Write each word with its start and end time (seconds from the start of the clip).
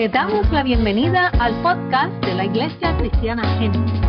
Te 0.00 0.08
damos 0.08 0.50
la 0.50 0.62
bienvenida 0.62 1.28
al 1.28 1.52
podcast 1.62 2.10
de 2.24 2.34
la 2.34 2.46
Iglesia 2.46 2.96
Cristiana 2.96 3.42
Génesis. 3.58 4.00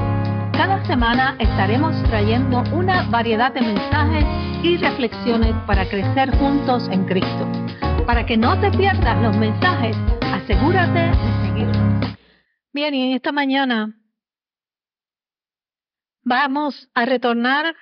Cada 0.53 0.81
semana 0.87 1.35
estaremos 1.37 2.01
trayendo 2.03 2.63
una 2.73 3.09
variedad 3.09 3.53
de 3.53 3.59
mensajes 3.59 4.23
y 4.63 4.77
reflexiones 4.77 5.53
para 5.67 5.85
crecer 5.89 6.33
juntos 6.37 6.87
en 6.93 7.03
Cristo. 7.07 7.45
Para 8.05 8.25
que 8.25 8.37
no 8.37 8.57
te 8.61 8.71
pierdas 8.71 9.21
los 9.21 9.35
mensajes, 9.35 9.97
asegúrate 10.21 10.97
de 10.97 11.41
seguirnos. 11.41 12.17
Bien, 12.71 12.93
y 12.95 13.13
esta 13.13 13.33
mañana 13.33 13.93
vamos 16.23 16.89
a 16.93 17.03
retornar 17.03 17.75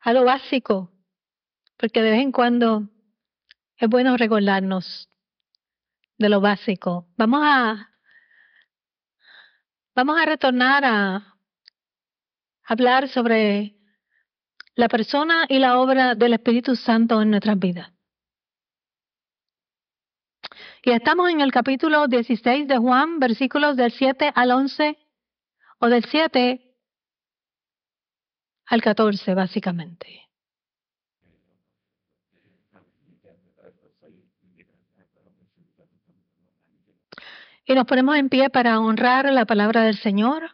a 0.00 0.12
lo 0.14 0.24
básico, 0.24 0.90
porque 1.76 2.00
de 2.00 2.12
vez 2.12 2.22
en 2.22 2.32
cuando 2.32 2.95
es 3.78 3.88
bueno 3.88 4.16
recordarnos 4.16 5.10
de 6.18 6.28
lo 6.28 6.40
básico. 6.40 7.08
Vamos 7.16 7.40
a 7.44 7.90
vamos 9.94 10.18
a 10.20 10.24
retornar 10.24 10.84
a 10.84 11.36
hablar 12.64 13.08
sobre 13.08 13.76
la 14.74 14.88
persona 14.88 15.46
y 15.48 15.58
la 15.58 15.78
obra 15.78 16.14
del 16.14 16.34
Espíritu 16.34 16.76
Santo 16.76 17.20
en 17.22 17.30
nuestras 17.30 17.58
vidas. 17.58 17.92
Y 20.82 20.90
estamos 20.92 21.30
en 21.30 21.40
el 21.40 21.50
capítulo 21.50 22.06
16 22.06 22.68
de 22.68 22.78
Juan, 22.78 23.18
versículos 23.18 23.76
del 23.76 23.90
7 23.90 24.32
al 24.34 24.52
11 24.52 24.96
o 25.80 25.88
del 25.88 26.04
7 26.04 26.62
al 28.66 28.82
14, 28.82 29.34
básicamente. 29.34 30.25
Y 37.66 37.74
nos 37.74 37.84
ponemos 37.84 38.16
en 38.16 38.28
pie 38.28 38.48
para 38.48 38.78
honrar 38.80 39.30
la 39.32 39.44
palabra 39.44 39.82
del 39.82 39.98
Señor. 39.98 40.52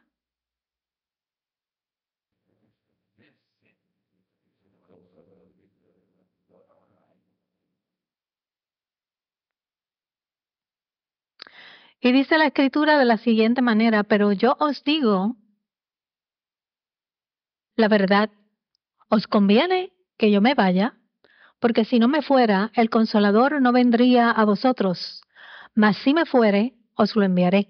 Y 12.00 12.10
dice 12.10 12.36
la 12.38 12.46
escritura 12.46 12.98
de 12.98 13.04
la 13.04 13.18
siguiente 13.18 13.62
manera, 13.62 14.02
pero 14.02 14.32
yo 14.32 14.56
os 14.58 14.82
digo 14.82 15.36
la 17.76 17.88
verdad, 17.88 18.30
os 19.08 19.26
conviene 19.26 19.92
que 20.18 20.30
yo 20.30 20.40
me 20.40 20.54
vaya, 20.54 20.94
porque 21.58 21.84
si 21.84 21.98
no 21.98 22.08
me 22.08 22.22
fuera, 22.22 22.70
el 22.74 22.90
consolador 22.90 23.60
no 23.60 23.72
vendría 23.72 24.30
a 24.30 24.44
vosotros, 24.44 25.22
mas 25.74 25.96
si 25.98 26.12
me 26.14 26.26
fuere, 26.26 26.74
os 26.96 27.16
lo 27.16 27.22
enviaré. 27.22 27.68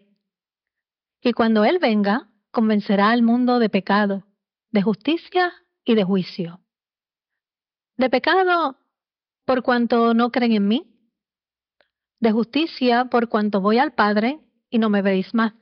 Y 1.21 1.33
cuando 1.33 1.65
Él 1.65 1.79
venga, 1.81 2.29
convencerá 2.51 3.11
al 3.11 3.23
mundo 3.23 3.59
de 3.59 3.69
pecado, 3.69 4.25
de 4.71 4.83
justicia 4.83 5.53
y 5.85 5.95
de 5.95 6.05
juicio. 6.05 6.61
De 7.97 8.11
pecado 8.11 8.77
por 9.45 9.63
cuanto 9.63 10.15
no 10.15 10.31
creen 10.31 10.53
en 10.53 10.69
mí, 10.69 10.93
de 12.21 12.33
justicia 12.33 13.07
por 13.07 13.29
cuanto 13.29 13.61
voy 13.61 13.79
al 13.79 13.93
Padre 13.93 14.41
y 14.71 14.79
no 14.79 14.91
me 14.91 15.03
veis 15.03 15.35
más, 15.35 15.55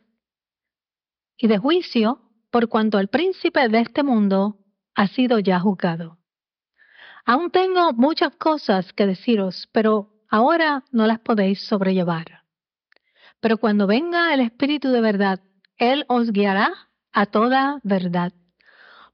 y 1.37 1.49
de 1.49 1.59
juicio 1.59 2.21
por 2.51 2.69
cuanto 2.69 2.99
el 2.99 3.09
príncipe 3.09 3.69
de 3.69 3.81
este 3.81 4.03
mundo 4.03 4.59
ha 4.95 5.09
sido 5.09 5.39
ya 5.39 5.59
juzgado. 5.61 6.19
Aún 7.25 7.51
tengo 7.51 7.93
muchas 7.93 8.35
cosas 8.37 8.93
que 8.93 9.07
deciros, 9.07 9.69
pero 9.73 10.11
ahora 10.29 10.85
no 10.91 11.07
las 11.07 11.21
podéis 11.21 11.61
sobrellevar. 11.67 12.40
Pero 13.41 13.59
cuando 13.59 13.87
venga 13.87 14.33
el 14.35 14.41
Espíritu 14.41 14.91
de 14.91 15.01
verdad, 15.01 15.41
Él 15.77 16.05
os 16.09 16.31
guiará 16.31 16.73
a 17.13 17.27
toda 17.27 17.81
verdad. 17.83 18.33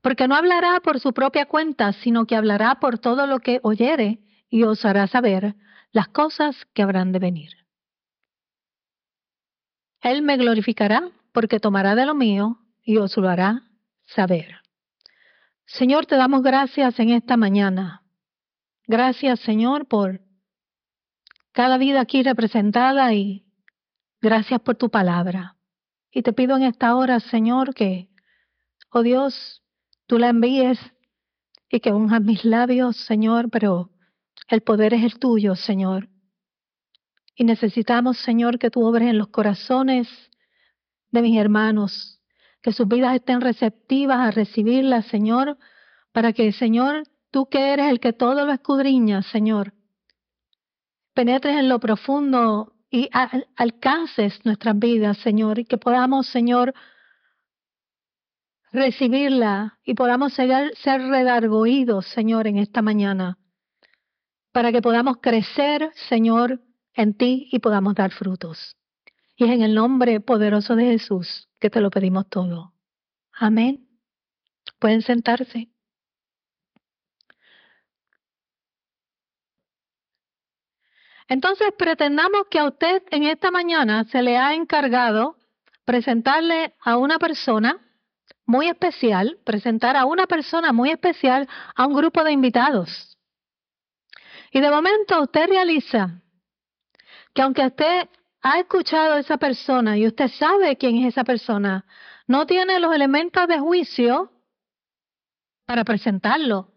Porque 0.02 0.28
no 0.28 0.34
hablará 0.34 0.80
por 0.80 1.00
su 1.00 1.12
propia 1.12 1.46
cuenta, 1.46 1.92
sino 1.92 2.26
que 2.26 2.36
hablará 2.36 2.80
por 2.80 2.98
todo 2.98 3.26
lo 3.26 3.38
que 3.38 3.60
oyere 3.62 4.20
y 4.50 4.64
os 4.64 4.84
hará 4.84 5.06
saber 5.06 5.54
las 5.92 6.08
cosas 6.08 6.56
que 6.74 6.82
habrán 6.82 7.12
de 7.12 7.18
venir. 7.18 7.50
Él 10.02 10.22
me 10.22 10.36
glorificará 10.36 11.10
porque 11.32 11.58
tomará 11.58 11.94
de 11.94 12.06
lo 12.06 12.14
mío 12.14 12.58
y 12.82 12.98
os 12.98 13.16
lo 13.16 13.28
hará 13.28 13.62
saber. 14.04 14.60
Señor, 15.66 16.06
te 16.06 16.16
damos 16.16 16.42
gracias 16.42 16.98
en 17.00 17.10
esta 17.10 17.36
mañana. 17.36 18.02
Gracias, 18.86 19.40
Señor, 19.40 19.86
por 19.88 20.20
cada 21.52 21.76
vida 21.76 22.00
aquí 22.00 22.22
representada 22.22 23.12
y 23.14 23.45
gracias 24.20 24.60
por 24.60 24.76
tu 24.76 24.90
palabra. 24.90 25.56
Y 26.10 26.22
te 26.22 26.32
pido 26.32 26.56
en 26.56 26.62
esta 26.62 26.96
hora, 26.96 27.20
Señor, 27.20 27.74
que, 27.74 28.08
oh 28.90 29.02
Dios, 29.02 29.62
tú 30.06 30.18
la 30.18 30.30
envíes 30.30 30.78
y 31.68 31.80
que 31.80 31.92
unjas 31.92 32.22
mis 32.22 32.44
labios, 32.44 32.96
Señor, 32.96 33.50
pero 33.50 33.90
el 34.48 34.62
poder 34.62 34.94
es 34.94 35.02
el 35.02 35.18
tuyo, 35.18 35.56
Señor. 35.56 36.08
Y 37.34 37.44
necesitamos, 37.44 38.18
Señor, 38.18 38.58
que 38.58 38.70
tú 38.70 38.84
obres 38.84 39.08
en 39.08 39.18
los 39.18 39.28
corazones 39.28 40.08
de 41.10 41.22
mis 41.22 41.38
hermanos, 41.38 42.22
que 42.62 42.72
sus 42.72 42.88
vidas 42.88 43.14
estén 43.14 43.40
receptivas 43.40 44.18
a 44.18 44.30
recibirla, 44.30 45.02
Señor, 45.02 45.58
para 46.12 46.32
que, 46.32 46.52
Señor, 46.52 47.02
tú 47.30 47.46
que 47.48 47.72
eres 47.72 47.90
el 47.90 48.00
que 48.00 48.12
todo 48.12 48.46
lo 48.46 48.52
escudriña, 48.52 49.22
Señor, 49.22 49.74
penetres 51.12 51.56
en 51.56 51.68
lo 51.68 51.78
profundo 51.80 52.75
y 52.90 53.10
alcances 53.56 54.44
nuestras 54.44 54.78
vidas, 54.78 55.18
Señor, 55.18 55.58
y 55.58 55.64
que 55.64 55.78
podamos, 55.78 56.26
Señor, 56.28 56.74
recibirla 58.72 59.78
y 59.84 59.94
podamos 59.94 60.34
ser, 60.34 60.76
ser 60.76 61.00
redarguidos, 61.02 62.06
Señor, 62.06 62.46
en 62.46 62.58
esta 62.58 62.82
mañana, 62.82 63.38
para 64.52 64.72
que 64.72 64.82
podamos 64.82 65.18
crecer, 65.20 65.90
Señor, 66.08 66.62
en 66.94 67.14
ti 67.14 67.48
y 67.50 67.58
podamos 67.58 67.94
dar 67.94 68.12
frutos. 68.12 68.76
Y 69.36 69.44
es 69.44 69.50
en 69.50 69.62
el 69.62 69.74
nombre 69.74 70.20
poderoso 70.20 70.76
de 70.76 70.84
Jesús 70.84 71.48
que 71.58 71.70
te 71.70 71.80
lo 71.80 71.90
pedimos 71.90 72.28
todo. 72.28 72.72
Amén. 73.32 73.86
Pueden 74.78 75.02
sentarse. 75.02 75.68
Entonces 81.28 81.72
pretendamos 81.76 82.46
que 82.50 82.58
a 82.58 82.66
usted 82.66 83.02
en 83.10 83.24
esta 83.24 83.50
mañana 83.50 84.04
se 84.04 84.22
le 84.22 84.38
ha 84.38 84.54
encargado 84.54 85.36
presentarle 85.84 86.74
a 86.80 86.96
una 86.96 87.18
persona 87.18 87.80
muy 88.44 88.68
especial, 88.68 89.38
presentar 89.44 89.96
a 89.96 90.04
una 90.04 90.26
persona 90.26 90.72
muy 90.72 90.90
especial 90.90 91.48
a 91.74 91.86
un 91.86 91.94
grupo 91.94 92.22
de 92.22 92.32
invitados. 92.32 93.18
Y 94.52 94.60
de 94.60 94.70
momento 94.70 95.20
usted 95.20 95.48
realiza 95.48 96.22
que 97.34 97.42
aunque 97.42 97.66
usted 97.66 98.08
ha 98.42 98.60
escuchado 98.60 99.14
a 99.14 99.18
esa 99.18 99.36
persona 99.36 99.98
y 99.98 100.06
usted 100.06 100.28
sabe 100.28 100.76
quién 100.76 100.98
es 100.98 101.08
esa 101.08 101.24
persona, 101.24 101.84
no 102.28 102.46
tiene 102.46 102.78
los 102.78 102.94
elementos 102.94 103.46
de 103.48 103.58
juicio 103.58 104.32
para 105.66 105.84
presentarlo, 105.84 106.72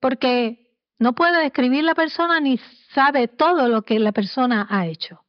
porque 0.00 0.67
no 0.98 1.14
puede 1.14 1.42
describir 1.42 1.84
la 1.84 1.94
persona 1.94 2.40
ni 2.40 2.58
sabe 2.92 3.28
todo 3.28 3.68
lo 3.68 3.82
que 3.82 3.98
la 3.98 4.12
persona 4.12 4.66
ha 4.68 4.86
hecho. 4.86 5.24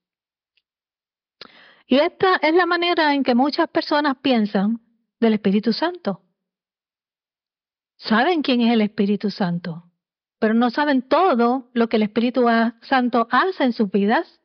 Y 1.88 1.98
esta 1.98 2.36
es 2.36 2.54
la 2.54 2.66
manera 2.66 3.14
en 3.14 3.24
que 3.24 3.36
muchas 3.36 3.68
personas 3.70 4.18
piensan 4.22 4.82
del 5.20 5.34
Espíritu 5.34 5.74
Santo. 5.74 6.22
Saben 7.98 8.42
quién 8.42 8.62
es 8.62 8.72
el 8.72 8.82
Espíritu 8.82 9.30
Santo, 9.30 9.92
pero 10.40 10.54
no 10.54 10.70
saben 10.70 11.02
todo 11.02 11.70
lo 11.74 11.90
que 11.90 11.98
el 11.98 12.04
Espíritu 12.04 12.46
Santo 12.82 13.28
hace 13.32 13.64
en 13.64 13.74
sus 13.74 13.92
vidas 13.92 14.40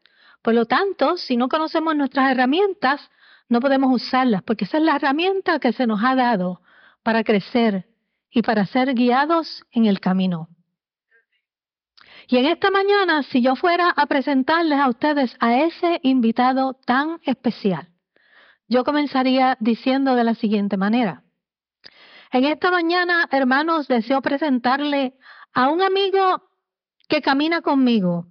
por 0.44 0.52
lo 0.52 0.66
tanto, 0.66 1.16
si 1.16 1.38
no 1.38 1.48
conocemos 1.48 1.96
nuestras 1.96 2.30
herramientas, 2.30 3.10
no 3.48 3.60
podemos 3.60 3.90
usarlas, 3.90 4.42
porque 4.42 4.66
esa 4.66 4.76
es 4.76 4.84
la 4.84 4.96
herramienta 4.96 5.58
que 5.58 5.72
se 5.72 5.86
nos 5.86 6.04
ha 6.04 6.14
dado 6.14 6.60
para 7.02 7.24
crecer 7.24 7.88
y 8.30 8.42
para 8.42 8.66
ser 8.66 8.92
guiados 8.92 9.64
en 9.72 9.86
el 9.86 10.00
camino. 10.00 10.50
Y 12.26 12.38
en 12.38 12.46
esta 12.46 12.70
mañana, 12.70 13.22
si 13.24 13.42
yo 13.42 13.54
fuera 13.54 13.90
a 13.90 14.06
presentarles 14.06 14.78
a 14.78 14.88
ustedes 14.88 15.36
a 15.40 15.60
ese 15.60 16.00
invitado 16.02 16.74
tan 16.86 17.20
especial, 17.24 17.88
yo 18.68 18.84
comenzaría 18.84 19.56
diciendo 19.60 20.14
de 20.14 20.24
la 20.24 20.34
siguiente 20.34 20.76
manera. 20.76 21.22
En 22.32 22.44
esta 22.44 22.70
mañana, 22.70 23.28
hermanos, 23.30 23.88
deseo 23.88 24.22
presentarle 24.22 25.14
a 25.52 25.68
un 25.68 25.82
amigo 25.82 26.42
que 27.08 27.20
camina 27.20 27.60
conmigo 27.60 28.26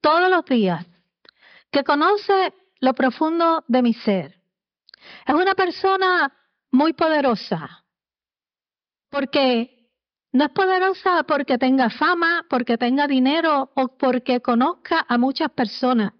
todos 0.00 0.30
los 0.30 0.44
días, 0.44 0.86
que 1.70 1.84
conoce 1.84 2.54
lo 2.80 2.94
profundo 2.94 3.64
de 3.68 3.82
mi 3.82 3.92
ser. 3.92 4.40
Es 5.26 5.34
una 5.34 5.54
persona 5.54 6.32
muy 6.70 6.94
poderosa, 6.94 7.84
porque 9.10 9.75
no 10.36 10.44
es 10.44 10.50
poderosa 10.50 11.22
porque 11.22 11.56
tenga 11.56 11.88
fama, 11.88 12.44
porque 12.50 12.76
tenga 12.76 13.06
dinero 13.06 13.70
o 13.74 13.88
porque 13.88 14.42
conozca 14.42 15.06
a 15.08 15.16
muchas 15.16 15.50
personas. 15.50 16.12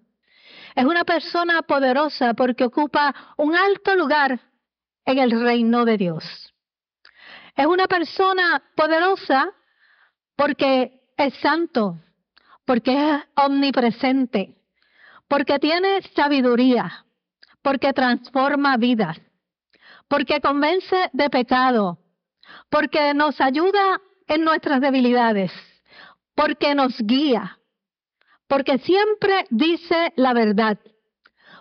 Es 0.75 0.87
una 0.87 1.05
persona 1.05 1.61
poderosa 1.63 2.33
porque 2.33 2.65
ocupa 2.65 3.15
un 3.37 3.55
alto 3.55 3.95
lugar 3.95 4.41
en 5.05 5.19
el 5.19 5.39
reino 5.39 5.85
de 5.85 5.99
Dios. 5.99 6.55
Es 7.55 7.67
una 7.67 7.87
persona 7.87 8.63
poderosa 8.75 9.53
porque 10.35 11.03
es 11.19 11.35
santo, 11.35 11.99
porque 12.65 12.93
es 12.93 13.23
omnipresente, 13.35 14.57
porque 15.29 15.59
tiene 15.59 16.01
sabiduría, 16.15 17.05
porque 17.61 17.93
transforma 17.93 18.79
vidas, 18.79 19.19
porque 20.09 20.41
convence 20.41 21.11
de 21.13 21.29
pecado, 21.29 21.99
porque 22.69 23.15
nos 23.15 23.41
ayuda 23.41 24.01
en 24.27 24.45
nuestras 24.45 24.81
debilidades, 24.81 25.53
porque 26.35 26.75
nos 26.75 26.97
guía, 26.99 27.59
porque 28.47 28.79
siempre 28.79 29.47
dice 29.51 30.13
la 30.17 30.33
verdad, 30.33 30.79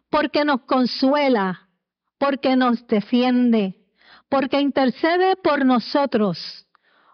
porque 0.09 0.45
nos 0.45 0.61
consuela, 0.61 1.69
porque 2.17 2.55
nos 2.55 2.85
defiende, 2.87 3.85
porque 4.29 4.59
intercede 4.59 5.35
por 5.35 5.65
nosotros, 5.65 6.67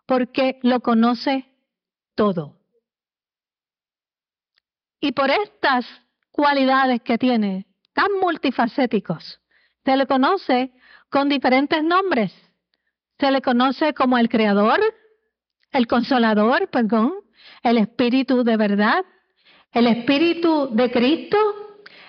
porque 0.06 0.59
lo 0.63 0.79
conoce 0.81 1.45
todo. 2.15 2.57
Y 5.00 5.13
por 5.13 5.31
estas 5.31 5.85
cualidades 6.31 7.01
que 7.01 7.17
tiene, 7.17 7.65
tan 7.94 8.12
multifacéticos, 8.21 9.41
se 9.83 9.97
le 9.97 10.06
conoce 10.06 10.71
con 11.09 11.27
diferentes 11.27 11.83
nombres. 11.83 12.33
Se 13.21 13.29
le 13.29 13.44
conoce 13.44 13.94
como 13.94 14.18
el 14.18 14.29
Creador, 14.29 14.79
el 15.71 15.85
Consolador, 15.85 16.71
perdón, 16.71 17.13
el 17.62 17.77
Espíritu 17.77 18.44
de 18.44 18.57
verdad, 18.57 19.06
el 19.71 19.85
Espíritu 19.85 20.69
de 20.71 20.91
Cristo, 20.91 21.38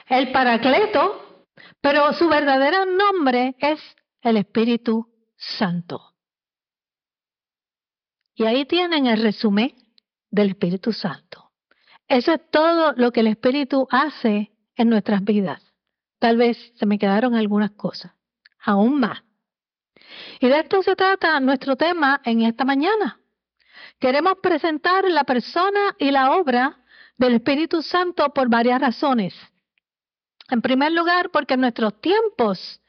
el 0.09 0.33
Paracleto, 0.33 1.45
pero 1.83 2.15
su 2.15 2.31
verdadero 2.31 2.87
nombre 2.87 3.55
es 3.59 3.79
el 4.23 4.39
Espíritu 4.39 5.07
Santo. 5.37 6.15
Y 8.35 8.45
ahí 8.45 8.65
tienen 8.65 9.07
el 9.07 9.23
resumen 9.23 9.75
del 10.31 10.49
Espíritu 10.49 10.95
Santo. 10.95 11.51
Eso 12.09 12.33
es 12.33 12.41
todo 12.51 12.95
lo 12.97 13.13
que 13.13 13.21
el 13.21 13.27
Espíritu 13.27 13.87
hace 13.91 14.51
en 14.77 14.89
nuestras 14.89 15.23
vidas. 15.23 15.63
Tal 16.19 16.39
vez 16.39 16.73
se 16.77 16.87
me 16.87 16.99
quedaron 16.99 17.35
algunas 17.35 17.73
cosas, 17.73 18.13
aún 18.65 18.99
más. 18.99 19.23
Y 20.43 20.49
de 20.49 20.59
esto 20.59 20.83
se 20.83 20.97
trata 20.97 21.39
nuestro 21.39 21.77
tema 21.77 22.21
en 22.25 22.43
esta 22.43 22.65
mañana. 22.65 23.21
Queremos 24.01 24.39
presentar 24.43 25.05
la 25.09 25.23
persona 25.23 25.95
y 26.01 26.11
la 26.11 26.33
obra 26.33 26.81
del 27.17 27.35
Espíritu 27.35 27.81
Santo 27.81 28.29
por 28.31 28.49
varias 28.49 28.81
razones. 28.81 29.37
En 30.51 30.61
primer 30.61 30.91
lugar, 30.91 31.31
porque 31.31 31.55
en 31.55 31.61
nuestros 31.61 32.01
tiempos 32.01 32.81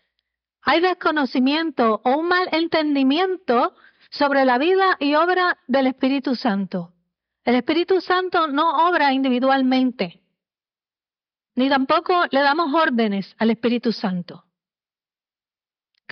hay 0.63 0.81
desconocimiento 0.81 2.01
o 2.03 2.17
un 2.17 2.27
mal 2.27 2.49
entendimiento 2.53 3.75
sobre 4.09 4.45
la 4.45 4.57
vida 4.57 4.97
y 4.99 5.13
obra 5.13 5.59
del 5.67 5.85
Espíritu 5.85 6.33
Santo. 6.33 6.91
El 7.45 7.53
Espíritu 7.53 8.01
Santo 8.01 8.47
no 8.47 8.89
obra 8.89 9.13
individualmente, 9.13 10.23
ni 11.53 11.69
tampoco 11.69 12.23
le 12.31 12.41
damos 12.41 12.73
órdenes 12.73 13.35
al 13.37 13.51
Espíritu 13.51 13.91
Santo. 13.91 14.43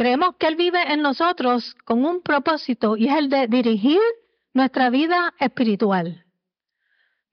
Creemos 0.01 0.35
que 0.37 0.47
Él 0.47 0.55
vive 0.55 0.81
en 0.91 1.03
nosotros 1.03 1.75
con 1.85 2.03
un 2.05 2.23
propósito 2.23 2.97
y 2.97 3.07
es 3.07 3.15
el 3.17 3.29
de 3.29 3.45
dirigir 3.45 4.01
nuestra 4.51 4.89
vida 4.89 5.35
espiritual. 5.37 6.25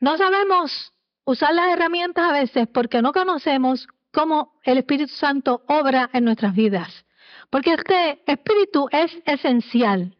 No 0.01 0.19
sabemos 0.19 0.93
usar 1.25 1.55
las 1.55 1.73
herramientas 1.73 2.29
a 2.29 2.33
veces 2.33 2.69
porque 2.69 3.01
no 3.01 3.15
conocemos 3.15 3.89
cómo 4.13 4.61
el 4.65 4.77
Espíritu 4.77 5.15
Santo 5.15 5.63
obra 5.67 6.11
en 6.13 6.27
nuestras 6.27 6.55
vidas. 6.55 7.07
Porque 7.49 7.73
este 7.73 8.23
Espíritu 8.31 8.87
es 8.93 9.17
esencial. 9.25 10.15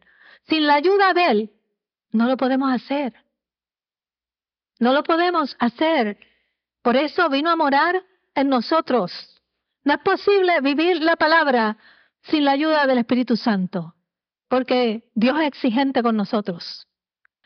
Sin 0.47 0.65
la 0.65 0.73
ayuda 0.73 1.13
de 1.13 1.25
Él, 1.27 1.51
no 2.11 2.25
lo 2.25 2.35
podemos 2.35 2.73
hacer. 2.73 3.13
No 4.79 4.91
lo 4.93 5.03
podemos 5.03 5.55
hacer. 5.59 6.17
Por 6.81 6.95
eso 6.95 7.29
vino 7.29 7.51
a 7.51 7.55
morar 7.55 8.03
en 8.33 8.49
nosotros. 8.49 9.39
No 9.83 9.93
es 9.93 9.99
posible 9.99 10.61
vivir 10.61 11.03
la 11.03 11.15
palabra 11.15 11.77
sin 12.23 12.45
la 12.45 12.51
ayuda 12.51 12.85
del 12.87 12.99
Espíritu 12.99 13.35
Santo, 13.35 13.95
porque 14.47 15.09
Dios 15.15 15.39
es 15.39 15.47
exigente 15.47 16.03
con 16.03 16.15
nosotros. 16.15 16.87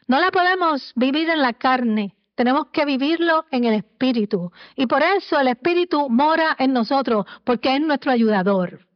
No 0.07 0.19
la 0.19 0.31
podemos 0.31 0.91
vivir 0.95 1.29
en 1.29 1.41
la 1.41 1.53
carne, 1.53 2.15
tenemos 2.35 2.67
que 2.71 2.85
vivirlo 2.85 3.45
en 3.51 3.65
el 3.65 3.75
Espíritu. 3.75 4.51
Y 4.75 4.87
por 4.87 5.01
eso 5.03 5.39
el 5.39 5.47
Espíritu 5.47 6.09
mora 6.09 6.55
en 6.59 6.73
nosotros, 6.73 7.25
porque 7.43 7.75
es 7.75 7.81
nuestro 7.81 8.11
ayudador, 8.11 8.87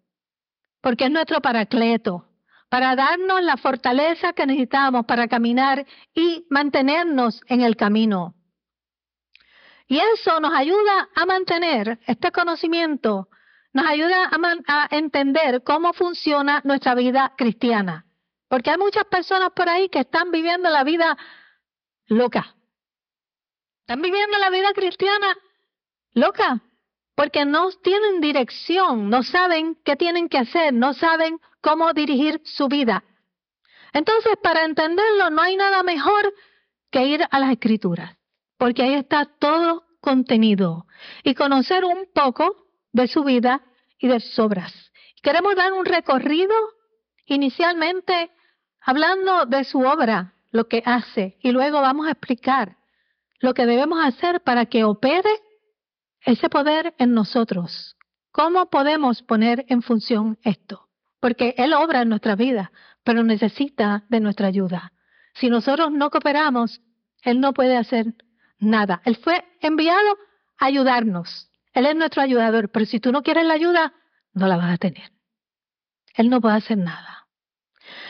porque 0.81 1.05
es 1.05 1.11
nuestro 1.11 1.41
paracleto, 1.41 2.27
para 2.69 2.95
darnos 2.95 3.41
la 3.43 3.57
fortaleza 3.57 4.33
que 4.33 4.45
necesitamos 4.45 5.05
para 5.05 5.27
caminar 5.27 5.85
y 6.13 6.45
mantenernos 6.49 7.41
en 7.47 7.61
el 7.61 7.75
camino. 7.77 8.35
Y 9.87 9.99
eso 9.99 10.39
nos 10.41 10.53
ayuda 10.53 11.07
a 11.15 11.25
mantener 11.25 11.99
este 12.07 12.31
conocimiento, 12.31 13.29
nos 13.77 13.85
ayuda 13.85 14.23
a, 14.25 14.55
a, 14.67 14.87
entender 14.89 15.61
cómo 15.63 15.93
funciona 15.93 16.61
nuestra 16.63 16.95
vida 16.95 17.33
cristiana. 17.37 18.07
Porque 18.49 18.71
hay 18.71 18.77
muchas 18.79 19.05
personas 19.05 19.51
por 19.55 19.69
ahí 19.69 19.87
que 19.89 19.99
están 19.99 20.31
viviendo 20.31 20.67
la 20.71 20.83
vida 20.83 21.15
loca. 22.07 22.55
Están 23.81 24.01
viviendo 24.01 24.35
la 24.39 24.49
vida 24.49 24.73
cristiana 24.73 25.37
loca. 26.13 26.59
Porque 27.13 27.45
no 27.45 27.69
tienen 27.83 28.19
dirección, 28.19 29.11
no 29.11 29.21
saben 29.21 29.77
qué 29.85 29.95
tienen 29.95 30.27
que 30.27 30.39
hacer, 30.39 30.73
no 30.73 30.95
saben 30.95 31.39
cómo 31.61 31.93
dirigir 31.93 32.41
su 32.45 32.67
vida. 32.69 33.03
Entonces, 33.93 34.37
para 34.41 34.65
entenderlo, 34.65 35.29
no 35.29 35.41
hay 35.43 35.55
nada 35.55 35.83
mejor 35.83 36.33
que 36.89 37.05
ir 37.05 37.23
a 37.29 37.39
las 37.39 37.51
escrituras, 37.51 38.17
porque 38.57 38.81
ahí 38.81 38.93
está 38.95 39.25
todo 39.25 39.83
contenido 40.01 40.87
y 41.23 41.35
conocer 41.35 41.85
un 41.85 42.07
poco 42.11 42.66
de 42.97 43.07
su 43.07 43.23
vida 43.23 43.61
y 43.99 44.07
de 44.07 44.19
sus 44.19 44.37
obras. 44.39 44.73
Queremos 45.21 45.55
dar 45.55 45.71
un 45.71 45.85
recorrido 45.85 46.53
inicialmente 47.25 48.31
hablando 48.81 49.45
de 49.45 49.63
su 49.63 49.79
obra, 49.81 50.33
lo 50.51 50.67
que 50.67 50.81
hace, 50.85 51.37
y 51.41 51.51
luego 51.51 51.81
vamos 51.81 52.07
a 52.07 52.11
explicar 52.11 52.77
lo 53.39 53.53
que 53.53 53.65
debemos 53.65 54.03
hacer 54.03 54.41
para 54.41 54.65
que 54.65 54.83
opere 54.83 55.29
ese 56.21 56.49
poder 56.49 56.95
en 56.97 57.13
nosotros. 57.13 57.95
¿Cómo 58.31 58.69
podemos 58.69 59.21
poner 59.21 59.65
en 59.67 59.81
función 59.83 60.39
esto? 60.43 60.87
Porque 61.19 61.53
Él 61.57 61.73
obra 61.73 62.01
en 62.01 62.09
nuestra 62.09 62.35
vida, 62.35 62.71
pero 63.03 63.23
necesita 63.23 64.05
de 64.09 64.19
nuestra 64.19 64.47
ayuda. 64.47 64.91
Si 65.35 65.49
nosotros 65.49 65.91
no 65.91 66.09
cooperamos, 66.09 66.81
Él 67.21 67.39
no 67.39 67.53
puede 67.53 67.77
hacer 67.77 68.15
nada. 68.57 69.01
Él 69.05 69.17
fue 69.17 69.43
enviado 69.61 70.17
a 70.57 70.65
ayudarnos. 70.65 71.46
Él 71.77 71.85
es 71.85 71.95
nuestro 71.95 72.23
ayudador, 72.23 72.69
pero 72.69 72.87
si 72.87 72.99
tú 72.99 73.11
no 73.11 73.21
quieres 73.21 73.45
la 73.45 73.53
ayuda, 73.53 73.93
no 74.33 74.47
la 74.47 74.57
vas 74.57 74.73
a 74.73 74.77
tener. 74.77 75.11
Él 76.15 76.27
no 76.27 76.41
puede 76.41 76.55
hacer 76.55 76.79
nada. 76.79 77.27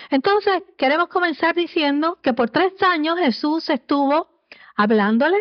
Entonces, 0.09 0.63
queremos 0.77 1.09
comenzar 1.09 1.53
diciendo 1.53 2.17
que 2.24 2.33
por 2.33 2.50
tres 2.50 2.81
años 2.81 3.19
Jesús 3.19 3.69
estuvo 3.69 4.29
hablándole 4.77 5.36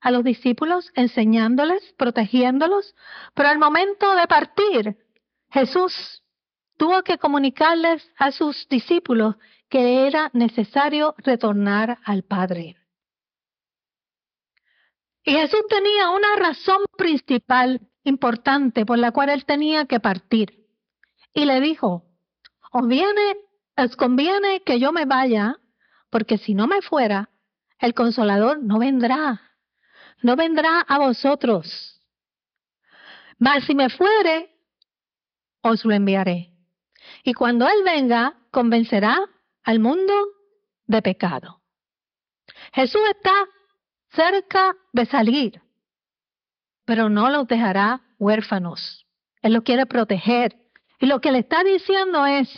a 0.00 0.10
los 0.10 0.24
discípulos, 0.24 0.90
enseñándoles, 0.94 1.92
protegiéndolos, 1.98 2.94
pero 3.34 3.50
al 3.50 3.58
momento 3.58 4.14
de 4.14 4.26
partir, 4.26 4.96
Jesús 5.50 6.22
tuvo 6.78 7.02
que 7.02 7.18
comunicarles 7.18 8.10
a 8.16 8.32
sus 8.32 8.66
discípulos 8.70 9.34
que 9.68 10.06
era 10.06 10.30
necesario 10.32 11.14
retornar 11.18 11.98
al 12.04 12.22
Padre. 12.22 12.76
Y 15.26 15.32
Jesús 15.32 15.62
tenía 15.68 16.10
una 16.10 16.36
razón 16.36 16.84
principal 16.96 17.80
importante 18.04 18.86
por 18.86 18.96
la 18.96 19.10
cual 19.10 19.28
él 19.30 19.44
tenía 19.44 19.86
que 19.86 19.98
partir. 19.98 20.68
Y 21.34 21.46
le 21.46 21.60
dijo, 21.60 22.04
os 22.70 22.86
viene, 22.86 23.36
os 23.76 23.96
conviene 23.96 24.62
que 24.62 24.78
yo 24.78 24.92
me 24.92 25.04
vaya, 25.04 25.56
porque 26.10 26.38
si 26.38 26.54
no 26.54 26.68
me 26.68 26.80
fuera, 26.80 27.30
el 27.80 27.92
consolador 27.92 28.62
no 28.62 28.78
vendrá, 28.78 29.42
no 30.22 30.36
vendrá 30.36 30.80
a 30.82 30.98
vosotros. 30.98 32.00
Mas 33.36 33.64
si 33.64 33.74
me 33.74 33.90
fuere, 33.90 34.56
os 35.60 35.84
lo 35.84 35.92
enviaré. 35.92 36.52
Y 37.24 37.34
cuando 37.34 37.66
Él 37.66 37.82
venga, 37.84 38.38
convencerá 38.52 39.18
al 39.64 39.80
mundo 39.80 40.14
de 40.86 41.02
pecado. 41.02 41.62
Jesús 42.72 43.02
está 43.10 43.34
cerca 44.10 44.76
de 44.92 45.06
salir, 45.06 45.62
pero 46.84 47.08
no 47.08 47.30
los 47.30 47.46
dejará 47.46 48.02
huérfanos. 48.18 49.06
Él 49.42 49.52
los 49.52 49.62
quiere 49.62 49.86
proteger. 49.86 50.56
Y 50.98 51.06
lo 51.06 51.20
que 51.20 51.30
le 51.32 51.40
está 51.40 51.62
diciendo 51.62 52.24
es 52.26 52.48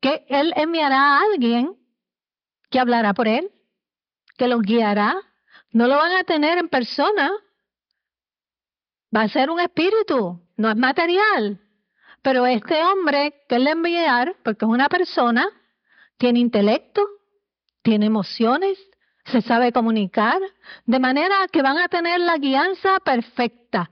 que 0.00 0.26
Él 0.28 0.52
enviará 0.56 0.98
a 0.98 1.20
alguien 1.22 1.76
que 2.74 2.80
hablará 2.80 3.14
por 3.14 3.28
él, 3.28 3.52
que 4.36 4.48
los 4.48 4.60
guiará. 4.60 5.16
No 5.70 5.86
lo 5.86 5.96
van 5.96 6.10
a 6.12 6.24
tener 6.24 6.58
en 6.58 6.68
persona. 6.68 7.30
Va 9.14 9.22
a 9.22 9.28
ser 9.28 9.48
un 9.48 9.60
espíritu, 9.60 10.40
no 10.56 10.70
es 10.70 10.76
material. 10.76 11.60
Pero 12.20 12.46
este 12.46 12.82
hombre 12.82 13.44
que 13.48 13.60
le 13.60 13.70
enviar, 13.70 14.36
porque 14.42 14.64
es 14.64 14.68
una 14.68 14.88
persona, 14.88 15.46
tiene 16.16 16.40
intelecto, 16.40 17.06
tiene 17.82 18.06
emociones, 18.06 18.76
se 19.24 19.42
sabe 19.42 19.72
comunicar, 19.72 20.40
de 20.84 20.98
manera 20.98 21.48
que 21.50 21.62
van 21.62 21.78
a 21.78 21.88
tener 21.88 22.20
la 22.20 22.36
guianza 22.36 23.00
perfecta. 23.00 23.90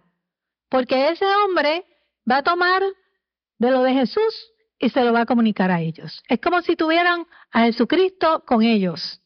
Porque 0.68 1.08
ese 1.08 1.26
hombre 1.36 1.84
va 2.30 2.38
a 2.38 2.42
tomar 2.42 2.82
de 3.58 3.70
lo 3.70 3.82
de 3.82 3.94
Jesús 3.94 4.52
y 4.78 4.90
se 4.90 5.04
lo 5.04 5.12
va 5.12 5.22
a 5.22 5.26
comunicar 5.26 5.70
a 5.70 5.80
ellos. 5.80 6.22
Es 6.28 6.40
como 6.40 6.60
si 6.62 6.76
tuvieran 6.76 7.26
a 7.50 7.62
Jesucristo 7.62 8.44
con 8.46 8.62
ellos, 8.62 9.20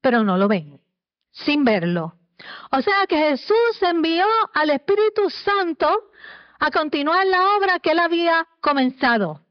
pero 0.00 0.22
no 0.22 0.36
lo 0.36 0.48
ven, 0.48 0.80
sin 1.32 1.64
verlo. 1.64 2.14
O 2.70 2.82
sea 2.82 3.06
que 3.08 3.16
Jesús 3.16 3.82
envió 3.82 4.26
al 4.52 4.70
Espíritu 4.70 5.30
Santo 5.30 6.10
a 6.58 6.70
continuar 6.70 7.26
la 7.26 7.56
obra 7.56 7.78
que 7.80 7.92
él 7.92 7.98
había 7.98 8.46
comenzado. 8.60 9.42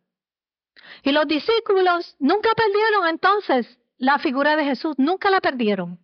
Y 1.04 1.12
los 1.12 1.28
discípulos 1.28 2.16
nunca 2.20 2.50
perdieron 2.56 3.08
entonces 3.08 3.80
la 3.98 4.20
figura 4.20 4.56
de 4.56 4.66
Jesús, 4.66 4.96
nunca 4.98 5.30
la 5.30 5.42
perdieron. 5.42 6.00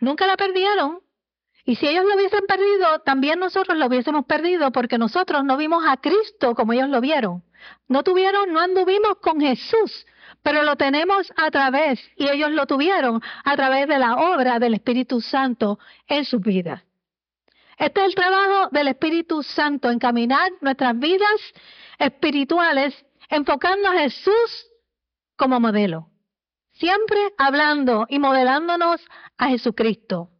Nunca 0.00 0.26
la 0.26 0.36
perdieron. 0.36 1.00
Y 1.64 1.76
si 1.76 1.86
ellos 1.86 2.04
lo 2.04 2.14
hubiesen 2.14 2.46
perdido, 2.46 3.00
también 3.00 3.38
nosotros 3.38 3.76
lo 3.76 3.86
hubiésemos 3.86 4.24
perdido 4.24 4.72
porque 4.72 4.96
nosotros 4.96 5.44
no 5.44 5.56
vimos 5.56 5.84
a 5.86 5.98
Cristo 5.98 6.54
como 6.54 6.72
ellos 6.72 6.88
lo 6.88 7.00
vieron. 7.00 7.42
No 7.88 8.02
tuvieron, 8.02 8.52
no 8.52 8.60
anduvimos 8.60 9.16
con 9.20 9.40
Jesús, 9.40 10.06
pero 10.42 10.62
lo 10.62 10.76
tenemos 10.76 11.30
a 11.36 11.50
través, 11.50 12.00
y 12.16 12.28
ellos 12.28 12.52
lo 12.52 12.66
tuvieron 12.66 13.20
a 13.44 13.56
través 13.56 13.88
de 13.88 13.98
la 13.98 14.16
obra 14.16 14.58
del 14.58 14.74
Espíritu 14.74 15.20
Santo 15.20 15.78
en 16.06 16.24
sus 16.24 16.40
vidas. 16.40 16.82
Este 17.76 18.00
es 18.00 18.06
el 18.06 18.14
trabajo 18.14 18.68
del 18.70 18.88
Espíritu 18.88 19.42
Santo, 19.42 19.90
encaminar 19.90 20.50
nuestras 20.60 20.98
vidas 20.98 21.38
espirituales, 21.98 22.94
enfocando 23.28 23.88
a 23.88 23.98
Jesús 23.98 24.66
como 25.36 25.60
modelo. 25.60 26.08
Siempre 26.78 27.34
hablando 27.38 28.06
y 28.08 28.18
modelándonos 28.18 29.04
a 29.36 29.48
Jesucristo. 29.48 30.30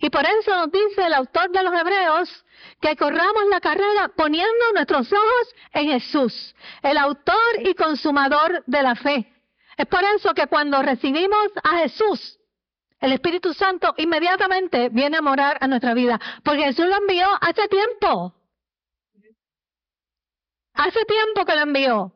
Y 0.00 0.10
por 0.10 0.24
eso 0.24 0.56
nos 0.56 0.72
dice 0.72 1.06
el 1.06 1.14
autor 1.14 1.50
de 1.50 1.62
los 1.62 1.72
Hebreos 1.72 2.44
que 2.80 2.96
corramos 2.96 3.44
la 3.48 3.60
carrera 3.60 4.08
poniendo 4.16 4.72
nuestros 4.74 5.12
ojos 5.12 5.54
en 5.72 5.86
Jesús, 5.90 6.54
el 6.82 6.98
autor 6.98 7.36
y 7.60 7.74
consumador 7.74 8.64
de 8.66 8.82
la 8.82 8.96
fe. 8.96 9.32
Es 9.76 9.86
por 9.86 10.02
eso 10.16 10.34
que 10.34 10.48
cuando 10.48 10.82
recibimos 10.82 11.48
a 11.62 11.78
Jesús, 11.78 12.38
el 12.98 13.12
Espíritu 13.12 13.52
Santo 13.54 13.94
inmediatamente 13.98 14.88
viene 14.88 15.18
a 15.18 15.22
morar 15.22 15.58
a 15.60 15.68
nuestra 15.68 15.94
vida, 15.94 16.18
porque 16.42 16.64
Jesús 16.64 16.86
lo 16.86 16.96
envió 16.96 17.28
hace 17.40 17.68
tiempo. 17.68 18.34
Hace 20.72 21.04
tiempo 21.04 21.44
que 21.44 21.54
lo 21.54 21.60
envió. 21.60 22.12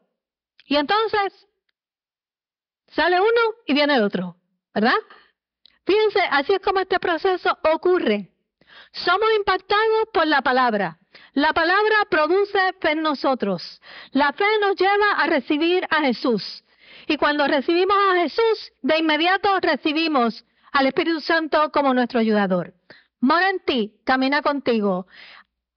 Y 0.67 0.77
entonces 0.77 1.47
sale 2.91 3.21
uno 3.21 3.41
y 3.67 3.75
viene 3.75 3.97
el 3.97 4.03
otro, 4.03 4.37
¿verdad? 4.75 4.99
Fíjense, 5.85 6.21
así 6.31 6.53
es 6.53 6.61
como 6.61 6.81
este 6.81 7.01
proceso 7.01 7.57
ocurre. 7.75 8.31
Somos 8.93 9.29
impactados 9.37 10.09
por 10.13 10.27
la 10.27 10.43
palabra. 10.43 10.99
La 11.33 11.53
palabra 11.53 11.97
produce 12.09 12.59
fe 12.81 12.93
en 12.93 13.03
nosotros. 13.03 13.81
La 14.13 14.33
fe 14.33 14.45
nos 14.61 14.77
lleva 14.77 15.13
a 15.17 15.27
recibir 15.27 15.87
a 15.91 16.01
Jesús. 16.03 16.65
Y 17.07 17.17
cuando 17.17 17.47
recibimos 17.47 17.97
a 18.11 18.21
Jesús, 18.21 18.73
de 18.83 18.99
inmediato 18.99 19.49
recibimos 19.61 20.45
al 20.73 20.87
Espíritu 20.87 21.21
Santo 21.21 21.71
como 21.73 21.95
nuestro 21.95 22.21
ayudador. 22.21 22.75
Mora 23.21 23.51
en 23.51 23.61
ti, 23.61 24.01
camina 24.05 24.43
contigo, 24.43 25.07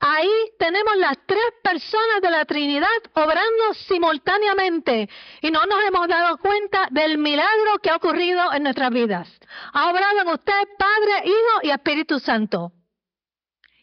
Ahí 0.06 0.52
tenemos 0.60 0.98
las 0.98 1.18
tres 1.26 1.46
personas 1.64 2.22
de 2.22 2.30
la 2.30 2.44
Trinidad 2.44 2.90
obrando 3.14 3.74
simultáneamente 3.88 5.08
y 5.40 5.50
no 5.50 5.66
nos 5.66 5.82
hemos 5.86 6.10
dado 6.10 6.40
cuenta 6.40 6.90
del 6.92 7.18
milagro 7.18 7.80
que 7.82 7.90
ha 7.90 7.96
ocurrido 7.96 8.52
en 8.52 8.64
nuestras 8.64 8.92
vidas. 8.92 9.30
Ha 9.72 9.90
obrado 9.90 10.20
en 10.24 10.28
usted 10.28 10.62
Padre, 10.78 11.30
Hijo 11.30 11.60
y 11.62 11.70
Espíritu 11.70 12.20
Santo. 12.20 12.74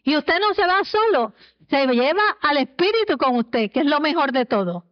Y 0.03 0.15
usted 0.15 0.39
no 0.39 0.53
se 0.53 0.67
va 0.67 0.83
solo, 0.83 1.33
se 1.67 1.87
lleva 1.87 2.37
al 2.39 2.57
Espíritu 2.57 3.17
con 3.17 3.37
usted, 3.37 3.71
que 3.71 3.79
es 3.79 3.87
lo 3.87 3.99
mejor 3.99 4.31
de 4.31 4.45
todo. 4.45 4.85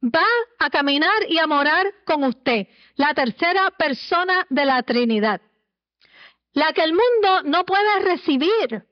Va 0.00 0.26
a 0.60 0.70
caminar 0.70 1.28
y 1.28 1.38
a 1.38 1.48
morar 1.48 1.92
con 2.04 2.22
usted, 2.22 2.68
la 2.94 3.14
tercera 3.14 3.72
persona 3.72 4.46
de 4.48 4.64
la 4.64 4.84
Trinidad. 4.84 5.40
La 6.52 6.72
que 6.72 6.84
el 6.84 6.92
mundo 6.92 7.42
no 7.46 7.64
puede 7.64 7.98
recibir 7.98 8.87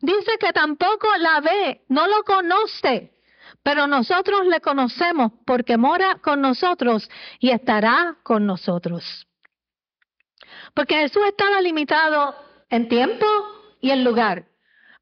Dice 0.00 0.32
que 0.38 0.52
tampoco 0.52 1.08
la 1.18 1.40
ve, 1.40 1.84
no 1.88 2.06
lo 2.06 2.22
conoce, 2.24 3.14
pero 3.62 3.86
nosotros 3.86 4.46
le 4.46 4.60
conocemos 4.60 5.32
porque 5.44 5.76
mora 5.76 6.16
con 6.22 6.40
nosotros 6.40 7.10
y 7.40 7.50
estará 7.50 8.16
con 8.22 8.46
nosotros. 8.46 9.26
Porque 10.74 10.96
Jesús 10.96 11.22
estaba 11.26 11.60
limitado 11.60 12.34
en 12.68 12.88
tiempo 12.88 13.26
y 13.80 13.90
en 13.90 14.04
lugar, 14.04 14.46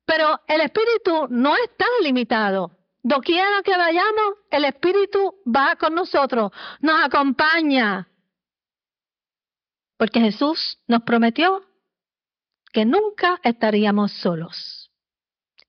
pero 0.04 0.40
el 0.46 0.60
Espíritu 0.60 1.26
no 1.30 1.56
está 1.56 1.86
limitado. 2.02 2.70
Doquiera 3.02 3.62
que 3.62 3.76
vayamos, 3.76 4.34
el 4.50 4.64
Espíritu 4.64 5.34
va 5.44 5.76
con 5.76 5.94
nosotros, 5.94 6.52
nos 6.80 7.04
acompaña. 7.04 8.08
Porque 9.98 10.20
Jesús 10.20 10.78
nos 10.86 11.02
prometió 11.02 11.62
que 12.72 12.84
nunca 12.84 13.40
estaríamos 13.42 14.12
solos. 14.12 14.73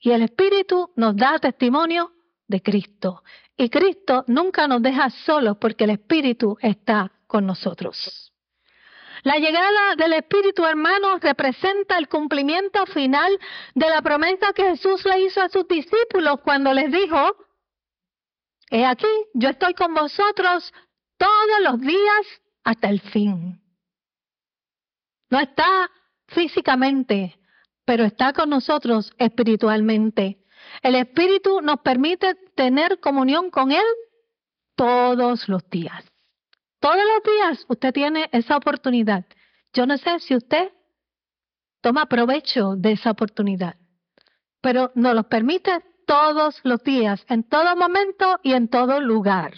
Y 0.06 0.12
el 0.12 0.22
Espíritu 0.22 0.92
nos 0.96 1.16
da 1.16 1.40
testimonio 1.40 2.12
de 2.48 2.62
Cristo. 2.62 3.24
Y 3.58 3.72
Cristo 3.72 4.24
nunca 4.28 4.68
nos 4.68 4.80
deja 4.84 5.10
solos 5.10 5.58
porque 5.60 5.86
el 5.86 5.90
Espíritu 5.90 6.60
está 6.62 7.12
con 7.26 7.48
nosotros. 7.48 8.32
La 9.24 9.38
llegada 9.38 9.96
del 9.98 10.14
Espíritu, 10.14 10.64
hermanos, 10.64 11.22
representa 11.22 11.98
el 11.98 12.08
cumplimiento 12.08 12.86
final 12.86 13.36
de 13.74 13.90
la 13.90 14.04
promesa 14.04 14.54
que 14.54 14.66
Jesús 14.66 15.04
le 15.06 15.22
hizo 15.22 15.42
a 15.42 15.50
sus 15.50 15.68
discípulos 15.68 16.40
cuando 16.44 16.72
les 16.72 16.92
dijo, 16.92 17.36
he 18.70 18.86
aquí, 18.86 19.08
yo 19.34 19.50
estoy 19.50 19.74
con 19.74 19.96
vosotros 19.96 20.72
todos 21.18 21.62
los 21.64 21.82
días 21.82 22.28
hasta 22.64 22.90
el 22.90 23.02
fin. 23.02 23.60
No 25.32 25.40
está 25.40 25.90
físicamente, 26.28 27.40
pero 27.86 28.04
está 28.04 28.34
con 28.34 28.50
nosotros 28.50 29.14
espiritualmente. 29.18 30.40
El 30.82 30.96
Espíritu 30.96 31.62
nos 31.62 31.80
permite 31.82 32.36
tener 32.56 33.00
comunión 33.00 33.50
con 33.52 33.72
Él 33.72 33.86
todos 34.76 35.48
los 35.48 35.70
días. 35.70 36.04
Todos 36.80 36.98
los 36.98 37.24
días 37.24 37.66
usted 37.70 37.94
tiene 37.94 38.30
esa 38.32 38.58
oportunidad. 38.58 39.26
Yo 39.74 39.86
no 39.86 39.98
sé 39.98 40.20
si 40.20 40.36
usted 40.36 40.72
toma 41.82 42.08
provecho 42.08 42.76
de 42.76 42.94
esa 42.94 43.12
oportunidad, 43.12 43.76
pero 44.62 44.92
nos 44.96 45.14
lo 45.14 45.30
permite 45.30 45.72
todos 46.08 46.60
los 46.64 46.84
días, 46.84 47.26
en 47.30 47.44
todo 47.44 47.76
momento 47.76 48.40
y 48.44 48.54
en 48.54 48.68
todo 48.68 49.02
lugar. 49.02 49.54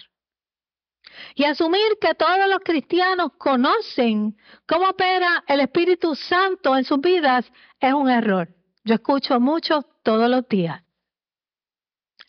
Y 1.36 1.46
asumir 1.46 1.98
que 2.00 2.16
todos 2.16 2.48
los 2.50 2.60
cristianos 2.60 3.32
conocen 3.38 4.38
cómo 4.68 4.90
opera 4.90 5.44
el 5.48 5.60
Espíritu 5.60 6.16
Santo 6.16 6.76
en 6.76 6.84
sus 6.84 7.00
vidas 7.00 7.52
es 7.80 7.94
un 7.94 8.10
error. 8.10 8.50
Yo 8.84 8.96
escucho 8.96 9.40
mucho 9.40 9.84
todos 10.04 10.30
los 10.30 10.48
días. 10.48 10.82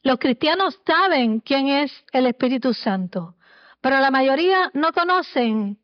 Los 0.03 0.19
cristianos 0.19 0.81
saben 0.87 1.41
quién 1.41 1.69
es 1.69 1.93
el 2.13 2.27
Espíritu 2.27 2.73
Santo, 2.73 3.37
pero 3.81 3.99
la 3.99 4.11
mayoría 4.11 4.71
no 4.75 4.93
conocen 4.93 5.79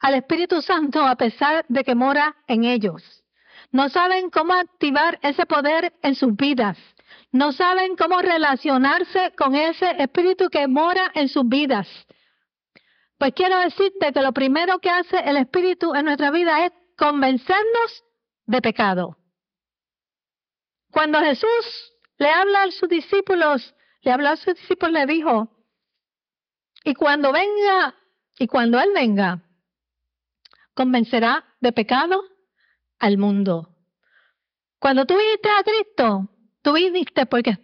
al 0.00 0.14
Espíritu 0.14 0.60
Santo 0.60 1.04
a 1.06 1.16
pesar 1.16 1.64
de 1.68 1.82
que 1.82 1.94
mora 1.94 2.36
en 2.46 2.64
ellos. 2.64 3.24
No 3.72 3.88
saben 3.88 4.30
cómo 4.30 4.52
activar 4.52 5.18
ese 5.22 5.46
poder 5.46 5.94
en 6.02 6.14
sus 6.14 6.36
vidas. 6.36 6.78
No 7.32 7.52
saben 7.52 7.96
cómo 7.96 8.20
relacionarse 8.20 9.32
con 9.36 9.54
ese 9.54 9.90
Espíritu 9.98 10.48
que 10.48 10.68
mora 10.68 11.10
en 11.14 11.28
sus 11.28 11.48
vidas. 11.48 11.88
Pues 13.24 13.32
quiero 13.32 13.58
decirte 13.58 14.12
que 14.12 14.20
lo 14.20 14.32
primero 14.32 14.80
que 14.80 14.90
hace 14.90 15.16
el 15.18 15.38
Espíritu 15.38 15.94
en 15.94 16.04
nuestra 16.04 16.30
vida 16.30 16.66
es 16.66 16.72
convencernos 16.94 18.04
de 18.44 18.60
pecado. 18.60 19.16
Cuando 20.90 21.18
Jesús 21.20 21.94
le 22.18 22.28
habla 22.28 22.64
a 22.64 22.70
sus 22.70 22.86
discípulos, 22.86 23.74
le 24.02 24.12
habló 24.12 24.28
a 24.28 24.36
sus 24.36 24.56
discípulos, 24.56 24.92
le 24.92 25.06
dijo, 25.06 25.48
y 26.84 26.92
cuando 26.92 27.32
venga, 27.32 27.94
y 28.38 28.46
cuando 28.46 28.78
Él 28.78 28.90
venga, 28.92 29.40
convencerá 30.74 31.46
de 31.60 31.72
pecado 31.72 32.22
al 32.98 33.16
mundo. 33.16 33.70
Cuando 34.78 35.06
tú 35.06 35.16
viniste 35.16 35.48
a 35.48 35.62
Cristo, 35.62 36.28
tú 36.60 36.74
viniste 36.74 37.24
porque 37.24 37.56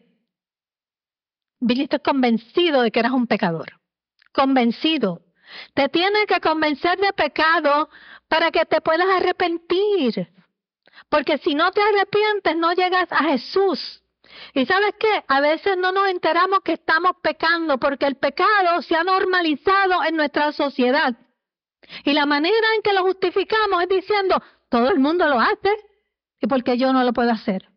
viniste 1.58 2.00
convencido 2.00 2.80
de 2.80 2.90
que 2.90 3.00
eras 3.00 3.12
un 3.12 3.26
pecador, 3.26 3.78
convencido 4.32 5.20
Te 5.74 5.88
tiene 5.88 6.26
que 6.26 6.40
convencer 6.40 6.98
de 6.98 7.12
pecado 7.12 7.88
para 8.28 8.50
que 8.50 8.64
te 8.64 8.80
puedas 8.80 9.08
arrepentir. 9.08 10.28
Porque 11.08 11.38
si 11.38 11.54
no 11.54 11.70
te 11.72 11.80
arrepientes, 11.82 12.56
no 12.56 12.72
llegas 12.72 13.10
a 13.10 13.24
Jesús. 13.24 14.02
Y 14.54 14.66
sabes 14.66 14.94
qué? 14.98 15.24
A 15.28 15.40
veces 15.40 15.76
no 15.76 15.92
nos 15.92 16.08
enteramos 16.08 16.60
que 16.60 16.74
estamos 16.74 17.12
pecando 17.22 17.78
porque 17.78 18.06
el 18.06 18.16
pecado 18.16 18.82
se 18.82 18.94
ha 18.94 19.04
normalizado 19.04 20.04
en 20.04 20.16
nuestra 20.16 20.52
sociedad. 20.52 21.16
Y 22.04 22.12
la 22.12 22.26
manera 22.26 22.74
en 22.76 22.82
que 22.82 22.92
lo 22.92 23.02
justificamos 23.02 23.82
es 23.82 23.88
diciendo, 23.88 24.40
todo 24.68 24.90
el 24.90 24.98
mundo 24.98 25.26
lo 25.28 25.40
hace, 25.40 25.74
¿y 26.40 26.46
por 26.46 26.62
qué 26.62 26.78
yo 26.78 26.92
no 26.92 27.02
lo 27.02 27.12
puedo 27.12 27.30
hacer? 27.32 27.68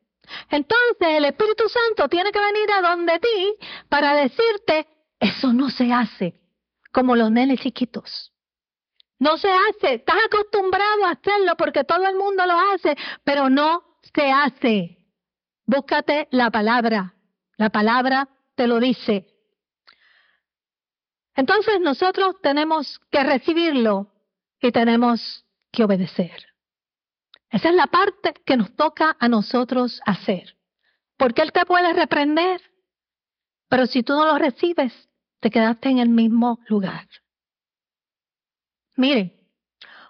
Entonces 0.49 1.07
el 1.07 1.25
Espíritu 1.25 1.67
Santo 1.67 2.07
tiene 2.07 2.31
que 2.31 2.39
venir 2.39 2.71
a 2.71 2.81
donde 2.81 3.19
ti 3.19 3.55
para 3.89 4.13
decirte, 4.13 4.87
eso 5.19 5.53
no 5.53 5.69
se 5.69 5.91
hace, 5.91 6.35
como 6.93 7.15
los 7.15 7.31
nenes 7.31 7.59
chiquitos. 7.59 8.31
No 9.19 9.37
se 9.37 9.49
hace, 9.51 9.95
estás 9.95 10.15
acostumbrado 10.25 11.05
a 11.05 11.11
hacerlo 11.11 11.55
porque 11.57 11.83
todo 11.83 12.05
el 12.07 12.15
mundo 12.15 12.45
lo 12.45 12.57
hace, 12.73 12.95
pero 13.23 13.49
no 13.49 13.99
se 14.13 14.31
hace. 14.31 14.97
Búscate 15.65 16.27
la 16.31 16.51
palabra, 16.51 17.15
la 17.57 17.69
palabra 17.69 18.29
te 18.55 18.67
lo 18.67 18.79
dice. 18.79 19.27
Entonces 21.35 21.79
nosotros 21.81 22.35
tenemos 22.41 22.99
que 23.09 23.23
recibirlo 23.23 24.13
y 24.61 24.71
tenemos 24.71 25.45
que 25.71 25.83
obedecer. 25.83 26.45
Esa 27.49 27.69
es 27.69 27.75
la 27.75 27.87
parte 27.87 28.33
que 28.45 28.57
nos 28.57 28.75
toca 28.75 29.15
a 29.19 29.27
nosotros 29.27 30.01
hacer. 30.05 30.57
Porque 31.17 31.41
Él 31.41 31.51
te 31.51 31.65
puede 31.65 31.93
reprender, 31.93 32.61
pero 33.67 33.87
si 33.87 34.03
tú 34.03 34.13
no 34.13 34.25
lo 34.25 34.37
recibes, 34.37 35.09
te 35.43 35.51
quedaste 35.51 35.89
en 35.89 35.99
el 35.99 36.07
mismo 36.07 36.61
lugar. 36.69 37.05
Miren, 38.95 39.33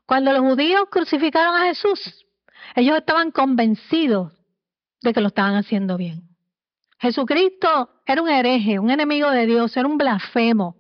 cuando 0.06 0.32
los 0.32 0.42
judíos 0.42 0.84
crucificaron 0.92 1.56
a 1.56 1.66
Jesús, 1.66 2.28
ellos 2.76 3.00
estaban 3.00 3.32
convencidos 3.32 4.32
de 5.02 5.12
que 5.12 5.22
lo 5.22 5.30
estaban 5.30 5.56
haciendo 5.56 5.98
bien. 5.98 6.22
Jesucristo 7.00 7.90
era 8.06 8.22
un 8.22 8.30
hereje, 8.30 8.78
un 8.78 8.92
enemigo 8.92 9.32
de 9.32 9.48
Dios, 9.48 9.76
era 9.76 9.88
un 9.88 9.98
blasfemo. 9.98 10.76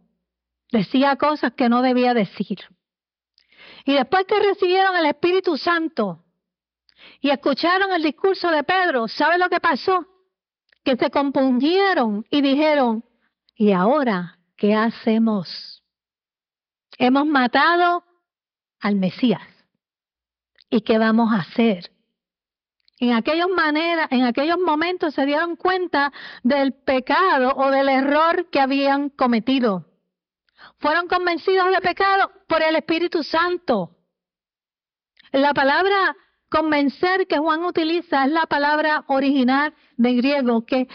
Decía 0.71 1.15
cosas 1.15 1.53
que 1.53 1.67
no 1.67 1.81
debía 1.81 2.13
decir. 2.13 2.59
Y 3.85 3.93
después 3.93 4.25
que 4.25 4.39
recibieron 4.39 4.95
el 4.95 5.07
Espíritu 5.07 5.57
Santo, 5.57 6.23
y 7.21 7.31
escucharon 7.31 7.91
el 7.91 8.03
discurso 8.03 8.51
de 8.51 8.63
Pedro, 8.63 9.07
¿sabe 9.07 9.39
lo 9.39 9.49
que 9.49 9.59
pasó? 9.59 10.05
Que 10.83 10.95
se 10.95 11.09
compungieron 11.09 12.23
y 12.29 12.41
dijeron, 12.41 13.03
¿y 13.55 13.71
ahora 13.71 14.37
qué 14.63 14.73
hacemos? 14.73 15.83
Hemos 16.97 17.25
matado 17.25 18.05
al 18.79 18.95
Mesías. 18.95 19.41
¿Y 20.69 20.79
qué 20.79 20.97
vamos 20.97 21.33
a 21.33 21.41
hacer? 21.41 21.91
En 22.97 23.11
aquellos 23.11 23.49
maneras, 23.49 24.07
en 24.09 24.23
aquellos 24.23 24.57
momentos 24.59 25.15
se 25.15 25.25
dieron 25.25 25.57
cuenta 25.57 26.13
del 26.43 26.71
pecado 26.71 27.53
o 27.57 27.71
del 27.71 27.89
error 27.89 28.49
que 28.51 28.61
habían 28.61 29.09
cometido. 29.09 29.85
Fueron 30.77 31.09
convencidos 31.09 31.69
de 31.71 31.81
pecado 31.81 32.31
por 32.47 32.63
el 32.63 32.77
Espíritu 32.77 33.21
Santo. 33.21 33.97
La 35.33 35.53
palabra 35.53 36.15
Convencer 36.49 37.27
que 37.27 37.37
Juan 37.37 37.65
utiliza 37.65 38.23
es 38.23 38.31
la 38.31 38.45
palabra 38.45 39.03
original 39.07 39.73
de 39.97 40.13
griego 40.13 40.65
que 40.65 40.87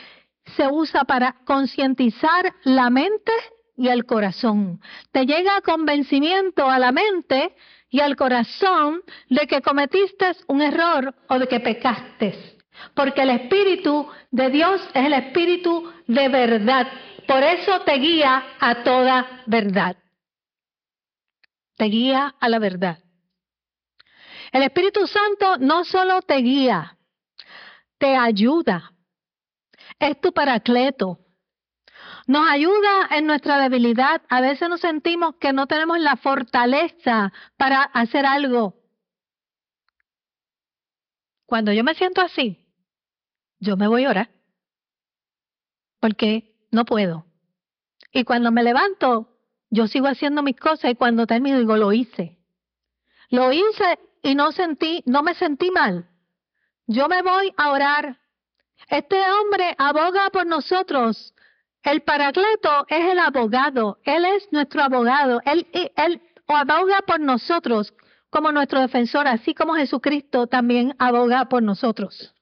se 0.56 0.66
usa 0.68 1.04
para 1.04 1.34
concientizar 1.44 2.54
la 2.64 2.88
mente 2.88 3.32
y 3.78 3.88
el 3.88 4.04
corazón. 4.04 4.80
Te 5.12 5.24
llega 5.24 5.62
convencimiento 5.62 6.68
a 6.68 6.78
la 6.78 6.92
mente 6.92 7.54
y 7.88 8.00
al 8.00 8.16
corazón 8.16 9.02
de 9.30 9.46
que 9.46 9.62
cometiste 9.62 10.32
un 10.48 10.60
error 10.60 11.14
o 11.28 11.38
de 11.38 11.46
que 11.46 11.60
pecaste. 11.60 12.58
Porque 12.94 13.22
el 13.22 13.30
Espíritu 13.30 14.08
de 14.30 14.50
Dios 14.50 14.82
es 14.92 15.06
el 15.06 15.12
Espíritu 15.12 15.90
de 16.06 16.28
verdad. 16.28 16.88
Por 17.26 17.42
eso 17.42 17.80
te 17.82 17.94
guía 17.94 18.44
a 18.58 18.82
toda 18.82 19.42
verdad. 19.46 19.96
Te 21.76 21.84
guía 21.84 22.34
a 22.40 22.48
la 22.48 22.58
verdad. 22.58 22.98
El 24.50 24.62
Espíritu 24.62 25.06
Santo 25.06 25.58
no 25.58 25.84
solo 25.84 26.20
te 26.22 26.36
guía, 26.36 26.96
te 27.98 28.16
ayuda. 28.16 28.92
Es 29.98 30.20
tu 30.20 30.32
paracleto. 30.32 31.18
Nos 32.28 32.46
ayuda 32.46 33.08
en 33.10 33.26
nuestra 33.26 33.58
debilidad. 33.58 34.20
A 34.28 34.42
veces 34.42 34.68
nos 34.68 34.82
sentimos 34.82 35.36
que 35.36 35.54
no 35.54 35.66
tenemos 35.66 35.98
la 35.98 36.16
fortaleza 36.16 37.32
para 37.56 37.82
hacer 37.82 38.26
algo. 38.26 38.74
Cuando 41.46 41.72
yo 41.72 41.82
me 41.82 41.94
siento 41.94 42.20
así, 42.20 42.62
yo 43.60 43.78
me 43.78 43.88
voy 43.88 44.04
a 44.04 44.10
orar. 44.10 44.30
Porque 46.00 46.54
no 46.70 46.84
puedo. 46.84 47.24
Y 48.12 48.24
cuando 48.24 48.52
me 48.52 48.62
levanto, 48.62 49.34
yo 49.70 49.88
sigo 49.88 50.06
haciendo 50.06 50.42
mis 50.42 50.56
cosas 50.56 50.90
y 50.90 50.96
cuando 50.96 51.26
termino 51.26 51.58
digo, 51.58 51.78
lo 51.78 51.94
hice. 51.94 52.38
Lo 53.30 53.52
hice 53.52 53.98
y 54.22 54.34
no 54.34 54.52
sentí, 54.52 55.02
no 55.06 55.22
me 55.22 55.34
sentí 55.34 55.70
mal. 55.70 56.10
Yo 56.86 57.08
me 57.08 57.22
voy 57.22 57.54
a 57.56 57.70
orar. 57.70 58.20
Este 58.90 59.18
hombre 59.30 59.74
aboga 59.78 60.28
por 60.28 60.46
nosotros. 60.46 61.32
El 61.82 62.02
paracleto 62.02 62.86
es 62.88 63.04
el 63.10 63.18
abogado. 63.18 63.98
Él 64.04 64.24
es 64.24 64.48
nuestro 64.50 64.82
abogado. 64.82 65.40
Él, 65.44 65.66
él 65.72 66.20
aboga 66.46 67.02
por 67.06 67.20
nosotros 67.20 67.94
como 68.30 68.52
nuestro 68.52 68.80
defensor, 68.80 69.26
así 69.26 69.54
como 69.54 69.74
Jesucristo 69.74 70.46
también 70.46 70.94
aboga 70.98 71.46
por 71.46 71.62
nosotros. 71.62 72.34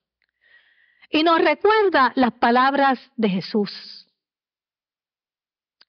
Y 1.10 1.22
nos 1.22 1.40
recuerda 1.40 2.12
las 2.16 2.32
palabras 2.32 2.98
de 3.16 3.28
Jesús. 3.28 4.06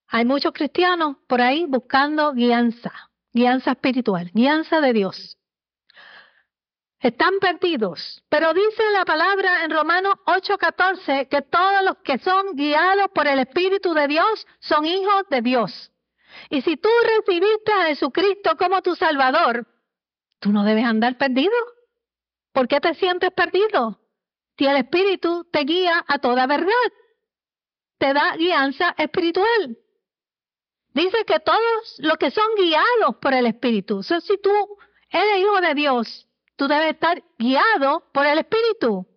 Hay 0.08 0.26
muchos 0.26 0.54
cristianos 0.54 1.18
por 1.28 1.42
ahí 1.42 1.66
buscando 1.68 2.34
guianza, 2.34 2.92
guianza 3.34 3.72
espiritual, 3.72 4.32
guianza 4.34 4.80
de 4.80 4.94
Dios. 4.94 5.37
Están 7.00 7.38
perdidos. 7.40 8.24
Pero 8.30 8.54
dice 8.54 8.84
la 8.92 9.06
palabra 9.06 9.64
en 9.64 9.72
Romanos 9.72 10.16
8:14 10.26 11.28
que 11.30 11.42
todos 11.44 11.84
los 11.84 11.98
que 11.98 12.18
son 12.18 12.56
guiados 12.56 13.08
por 13.14 13.28
el 13.28 13.40
Espíritu 13.40 13.94
de 13.94 14.08
Dios 14.08 14.48
son 14.60 14.86
hijos 14.86 15.24
de 15.30 15.42
Dios. 15.42 15.92
Y 16.50 16.62
si 16.62 16.78
tú 16.78 16.90
recibiste 17.18 17.72
a 17.72 17.86
Jesucristo 17.86 18.58
como 18.58 18.82
tu 18.82 18.96
Salvador, 18.96 19.68
tú 20.40 20.52
no 20.52 20.64
debes 20.64 20.86
andar 20.86 21.18
perdido. 21.18 21.54
¿Por 22.52 22.68
qué 22.68 22.80
te 22.80 22.96
sientes 22.96 23.32
perdido? 23.32 24.00
Si 24.58 24.66
el 24.66 24.78
Espíritu 24.78 25.48
te 25.52 25.60
guía 25.60 26.04
a 26.08 26.18
toda 26.18 26.48
verdad, 26.48 26.72
te 28.00 28.14
da 28.14 28.36
guianza 28.38 28.96
espiritual. 28.98 29.78
Dice 30.94 31.26
que 31.26 31.40
todos 31.40 31.96
los 32.00 32.18
que 32.18 32.32
son 32.32 32.48
guiados 32.56 33.18
por 33.22 33.36
el 33.36 33.46
Espíritu, 33.46 33.98
o 33.98 34.04
sea, 34.04 34.20
si 34.20 34.38
tú 34.40 34.52
eres 35.12 35.40
hijo 35.40 35.62
de 35.62 35.76
Dios, 35.76 36.27
Tú 36.58 36.68
debes 36.68 36.96
estar 36.96 37.24
guiado 37.38 38.04
por 38.12 38.26
el 38.26 38.40
Espíritu. 38.40 39.08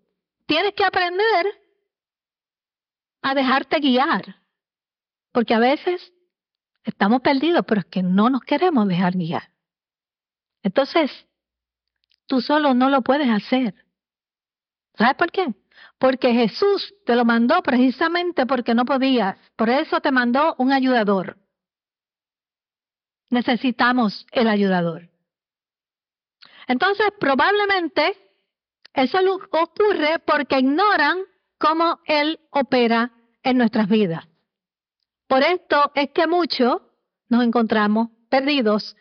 Tienes 0.47 0.75
que 0.75 0.85
aprender 0.85 1.47
a 3.23 3.35
dejarte 3.35 3.81
guiar. 3.81 4.37
Porque 5.33 5.55
a 5.55 5.59
veces 5.59 6.13
estamos 6.85 7.23
perdidos, 7.23 7.65
pero 7.67 7.81
es 7.81 7.87
que 7.87 8.03
no 8.03 8.29
nos 8.29 8.43
queremos 8.43 8.87
dejar 8.87 9.17
guiar. 9.17 9.51
Entonces, 10.63 11.11
tú 12.27 12.43
solo 12.43 12.75
no 12.75 12.91
lo 12.91 13.01
puedes 13.03 13.29
hacer. 13.29 13.75
¿Sabes 14.97 15.15
por 15.15 15.33
qué? 15.33 15.55
Porque 15.99 16.35
Jesús 16.35 16.95
te 17.07 17.17
lo 17.17 17.25
mandó 17.25 17.63
precisamente 17.63 18.45
porque 18.45 18.75
no 18.75 18.85
podías. 18.85 19.39
Por 19.57 19.71
eso 19.71 20.01
te 20.01 20.11
mandó 20.11 20.55
un 20.59 20.73
ayudador. 20.73 21.39
Necesitamos 23.31 24.27
el 24.33 24.49
ayudador. 24.49 25.10
Entonces, 26.67 27.07
probablemente 27.19 28.17
eso 28.95 29.19
ocurre 29.51 30.19
porque 30.27 30.59
ignoran 30.59 31.19
cómo 31.59 32.01
Él 32.07 32.41
opera 32.51 33.13
en 33.43 33.59
nuestras 33.59 33.89
vidas. 33.89 34.27
Por 35.27 35.43
esto 35.43 35.93
es 35.95 36.11
que 36.11 36.27
muchos 36.27 36.83
nos 37.29 37.45
encontramos 37.45 38.09
perdidos 38.29 38.97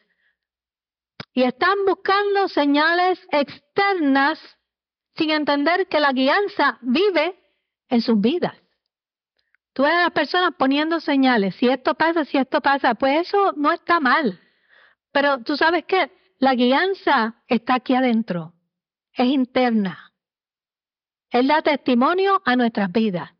y 1.33 1.43
están 1.43 1.85
buscando 1.85 2.47
señales 2.47 3.19
externas 3.31 4.39
sin 5.15 5.31
entender 5.31 5.87
que 5.87 5.99
la 5.99 6.11
guianza 6.11 6.77
vive 6.81 7.37
en 7.89 8.01
sus 8.01 8.19
vidas. 8.19 8.55
Tú 9.73 9.85
eres 9.85 9.99
las 9.99 10.11
personas 10.11 10.51
poniendo 10.57 10.99
señales, 10.99 11.55
si 11.55 11.69
esto 11.69 11.95
pasa, 11.95 12.25
si 12.25 12.37
esto 12.37 12.61
pasa, 12.61 12.95
pues 12.95 13.27
eso 13.27 13.53
no 13.55 13.71
está 13.71 13.99
mal. 13.99 14.39
Pero 15.11 15.39
tú 15.39 15.57
sabes 15.57 15.85
que 15.85 16.11
la 16.39 16.55
guianza 16.55 17.43
está 17.47 17.75
aquí 17.75 17.95
adentro, 17.95 18.53
es 19.13 19.27
interna. 19.27 20.13
Él 21.29 21.47
da 21.47 21.61
testimonio 21.61 22.41
a 22.45 22.55
nuestras 22.55 22.91
vidas. 22.91 23.31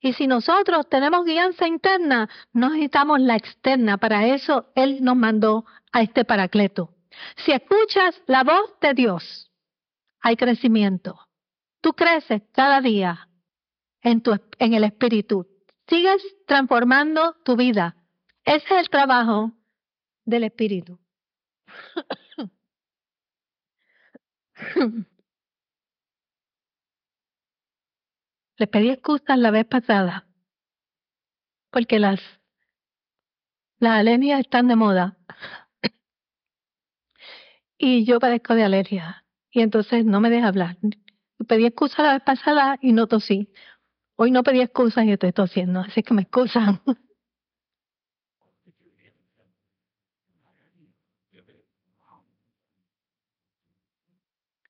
Y 0.00 0.12
si 0.12 0.26
nosotros 0.26 0.88
tenemos 0.88 1.24
guianza 1.24 1.66
interna, 1.66 2.28
no 2.52 2.68
necesitamos 2.68 3.20
la 3.20 3.34
externa. 3.34 3.96
Para 3.96 4.26
eso 4.26 4.70
Él 4.76 5.02
nos 5.02 5.16
mandó 5.16 5.64
a 5.90 6.02
este 6.02 6.24
paracleto. 6.24 6.94
Si 7.36 7.50
escuchas 7.50 8.22
la 8.26 8.44
voz 8.44 8.78
de 8.80 8.94
Dios, 8.94 9.50
hay 10.20 10.36
crecimiento. 10.36 11.18
Tú 11.80 11.94
creces 11.94 12.42
cada 12.52 12.80
día 12.80 13.28
en, 14.02 14.20
tu, 14.20 14.38
en 14.58 14.74
el 14.74 14.84
espíritu. 14.84 15.46
Sigues 15.88 16.22
transformando 16.46 17.34
tu 17.44 17.56
vida. 17.56 17.96
Ese 18.44 18.66
es 18.66 18.80
el 18.82 18.90
trabajo 18.90 19.52
del 20.24 20.44
espíritu. 20.44 21.00
Les 28.58 28.68
pedí 28.68 28.90
excusas 28.90 29.38
la 29.38 29.50
vez 29.50 29.66
pasada 29.66 30.26
porque 31.70 31.98
las, 31.98 32.20
las 33.78 33.98
alergias 34.00 34.40
están 34.40 34.68
de 34.68 34.76
moda 34.76 35.18
y 37.78 38.04
yo 38.04 38.18
padezco 38.18 38.54
de 38.54 38.64
alergia 38.64 39.24
y 39.50 39.60
entonces 39.60 40.04
no 40.04 40.20
me 40.20 40.30
deja 40.30 40.48
hablar. 40.48 40.76
Pedí 41.46 41.66
excusas 41.66 42.00
la 42.00 42.12
vez 42.14 42.22
pasada 42.22 42.78
y 42.82 42.92
no 42.92 43.06
tosí. 43.06 43.52
Hoy 44.16 44.32
no 44.32 44.42
pedí 44.42 44.60
excusas 44.60 45.04
y 45.04 45.12
estoy 45.12 45.32
tosiendo, 45.32 45.80
así 45.80 46.02
que 46.02 46.14
me 46.14 46.22
excusan. 46.22 46.80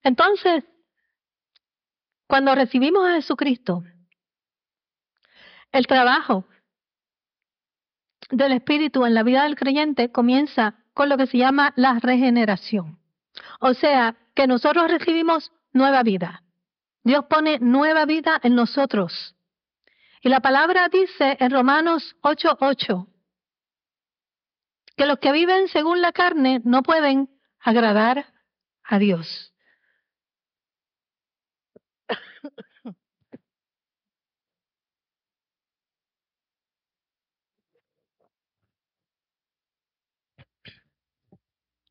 Entonces, 0.03 0.65
cuando 2.27 2.55
recibimos 2.55 3.07
a 3.07 3.15
Jesucristo, 3.15 3.83
el 5.73 5.87
trabajo 5.87 6.45
del 8.31 8.53
Espíritu 8.53 9.05
en 9.05 9.15
la 9.15 9.23
vida 9.23 9.45
del 9.45 9.57
creyente 9.57 10.13
comienza 10.13 10.85
con 10.95 11.09
lo 11.09 11.17
que 11.17 11.27
se 11.27 11.39
llama 11.39 11.73
la 11.77 11.99
regeneración. 12.01 12.99
O 13.61 13.75
sea, 13.75 14.17
que 14.35 14.47
nosotros 14.47 14.91
recibimos 14.91 15.53
nueva 15.73 16.03
vida. 16.03 16.43
Dios 17.03 17.25
pone 17.29 17.59
nueva 17.59 18.05
vida 18.05 18.39
en 18.43 18.55
nosotros. 18.55 19.35
Y 20.21 20.29
la 20.29 20.41
palabra 20.41 20.89
dice 20.89 21.37
en 21.41 21.51
Romanos 21.51 22.17
8:8 22.23 23.07
que 24.97 25.07
los 25.07 25.19
que 25.19 25.33
viven 25.33 25.69
según 25.69 26.03
la 26.03 26.13
carne 26.13 26.61
no 26.65 26.83
pueden 26.83 27.31
agradar 27.61 28.27
a 28.83 28.99
Dios. 28.99 29.55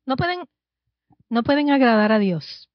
No 0.08 0.16
pueden, 0.16 0.48
no 1.28 1.42
pueden 1.42 1.70
agradar 1.70 2.12
a 2.12 2.18
Dios. 2.18 2.70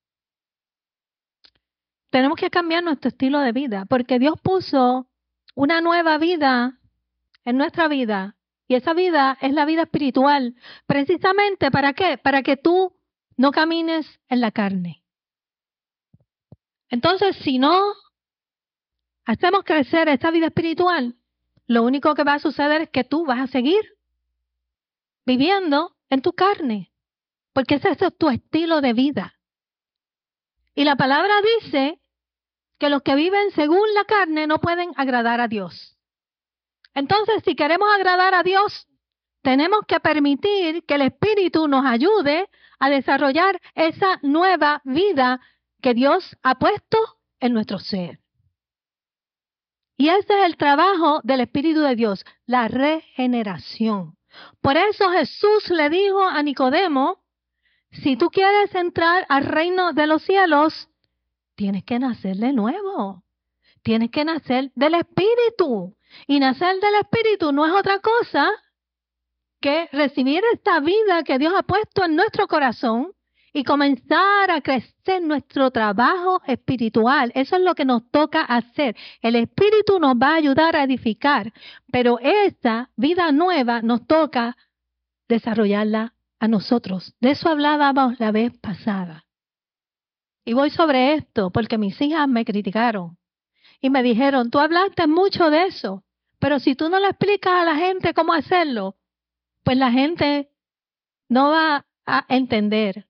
Tenemos 2.12 2.38
que 2.38 2.52
cambiar 2.52 2.84
nuestro 2.84 3.10
estilo 3.10 3.40
de 3.40 3.52
vida, 3.52 3.86
porque 3.86 4.20
Dios 4.20 4.36
puso 4.44 5.08
una 5.56 5.82
nueva 5.82 6.20
vida 6.20 6.80
en 7.44 7.58
nuestra 7.58 7.88
vida. 7.88 8.38
Y 8.68 8.76
esa 8.76 8.94
vida 8.94 9.38
es 9.42 9.52
la 9.54 9.66
vida 9.66 9.82
espiritual. 9.82 10.56
Precisamente 10.86 11.72
para 11.72 11.94
qué? 11.94 12.20
Para 12.20 12.44
que 12.44 12.56
tú 12.56 12.96
no 13.36 13.52
camines 13.52 14.20
en 14.30 14.42
la 14.42 14.52
carne. 14.52 15.03
Entonces, 16.94 17.36
si 17.38 17.58
no 17.58 17.96
hacemos 19.26 19.64
crecer 19.64 20.08
esta 20.10 20.30
vida 20.30 20.46
espiritual, 20.46 21.16
lo 21.66 21.82
único 21.82 22.14
que 22.14 22.24
va 22.24 22.36
a 22.36 22.40
suceder 22.40 22.84
es 22.84 22.90
que 22.92 23.04
tú 23.04 23.26
vas 23.26 23.40
a 23.40 23.48
seguir 23.48 23.82
viviendo 25.26 25.96
en 26.12 26.22
tu 26.22 26.34
carne 26.34 26.92
porque 27.52 27.76
ese 27.76 27.90
es 27.90 27.98
tu 28.20 28.30
estilo 28.30 28.80
de 28.80 28.94
vida. 28.94 29.34
Y 30.76 30.84
la 30.84 30.96
palabra 30.96 31.34
dice 31.62 32.00
que 32.78 32.92
los 32.92 33.02
que 33.02 33.16
viven 33.16 33.50
según 33.56 33.92
la 33.96 34.04
carne 34.04 34.46
no 34.46 34.60
pueden 34.60 34.92
agradar 34.96 35.42
a 35.42 35.48
Dios. 35.48 35.98
Entonces, 36.94 37.42
si 37.44 37.56
queremos 37.56 37.90
agradar 37.92 38.36
a 38.36 38.44
Dios, 38.44 38.88
tenemos 39.42 39.80
que 39.88 40.00
permitir 40.00 40.86
que 40.86 40.94
el 40.94 41.02
Espíritu 41.02 41.68
nos 41.68 41.88
ayude 41.88 42.48
a 42.78 42.92
desarrollar 42.92 43.60
esa 43.74 44.20
nueva 44.22 44.84
vida 44.86 45.42
que 45.84 45.94
Dios 45.94 46.38
ha 46.42 46.56
puesto 46.56 46.98
en 47.40 47.54
nuestro 47.54 47.78
ser. 47.78 48.20
Y 49.96 50.10
ese 50.10 50.40
es 50.40 50.46
el 50.46 50.58
trabajo 50.58 51.20
del 51.24 51.42
Espíritu 51.42 51.82
de 51.82 51.96
Dios, 51.96 52.26
la 52.48 52.68
regeneración. 52.68 54.18
Por 54.62 54.78
eso 54.78 55.12
Jesús 55.12 55.70
le 55.70 55.90
dijo 55.90 56.24
a 56.24 56.42
Nicodemo 56.42 57.20
si 57.92 58.18
tú 58.18 58.30
quieres 58.32 58.74
entrar 58.74 59.28
al 59.30 59.46
reino 59.46 59.94
de 59.94 60.08
los 60.08 60.24
cielos, 60.24 60.90
tienes 61.56 61.84
que 61.84 62.00
nacer 62.00 62.38
de 62.38 62.54
nuevo. 62.54 63.24
Tienes 63.84 64.10
que 64.10 64.26
nacer 64.26 64.72
del 64.74 64.96
Espíritu. 64.96 65.96
Y 66.26 66.40
nacer 66.40 66.80
del 66.80 66.96
Espíritu 66.96 67.52
no 67.52 67.66
es 67.68 67.74
otra 67.74 68.00
cosa 68.00 68.50
que 69.60 69.90
recibir 69.92 70.42
esta 70.54 70.80
vida 70.80 71.24
que 71.24 71.38
Dios 71.38 71.54
ha 71.56 71.64
puesto 71.64 72.06
en 72.06 72.16
nuestro 72.16 72.48
corazón 72.48 73.14
y 73.54 73.64
comenzar 73.64 74.50
a 74.50 74.62
crecer 74.62 75.22
nuestro 75.22 75.70
trabajo 75.70 76.42
espiritual. 76.48 77.32
Eso 77.36 77.56
es 77.56 77.62
lo 77.62 77.76
que 77.76 77.86
nos 77.86 78.10
toca 78.10 78.42
hacer. 78.42 78.96
El 79.22 79.36
Espíritu 79.36 80.00
nos 80.00 80.16
va 80.16 80.34
a 80.34 80.38
ayudar 80.38 80.76
a 80.76 80.84
edificar, 80.84 81.54
pero 81.92 82.18
esta 82.20 82.90
vida 82.98 83.32
nueva 83.32 83.84
nos 83.84 84.08
toca 84.08 84.58
desarrollarla 85.30 86.16
a 86.40 86.48
nosotros. 86.48 87.14
De 87.22 87.32
eso 87.32 87.48
hablábamos 87.48 88.20
la 88.20 88.32
vez 88.32 88.58
pasada. 88.58 89.26
Y 90.44 90.54
voy 90.54 90.72
sobre 90.72 91.14
esto 91.14 91.52
porque 91.52 91.78
mis 91.78 92.02
hijas 92.02 92.28
me 92.28 92.44
criticaron 92.44 93.18
y 93.80 93.90
me 93.90 94.02
dijeron, 94.02 94.50
tú 94.50 94.60
hablaste 94.60 95.08
mucho 95.08 95.50
de 95.52 95.68
eso, 95.68 96.04
pero 96.40 96.60
si 96.60 96.76
tú 96.76 96.90
no 96.90 97.00
le 97.00 97.08
explicas 97.08 97.54
a 97.54 97.66
la 97.66 97.76
gente 97.76 98.14
cómo 98.14 98.34
hacerlo, 98.34 98.98
pues 99.64 99.78
la 99.78 99.92
gente 99.92 100.50
no 101.30 101.52
va 101.52 101.86
a 102.06 102.26
entender. 102.28 103.08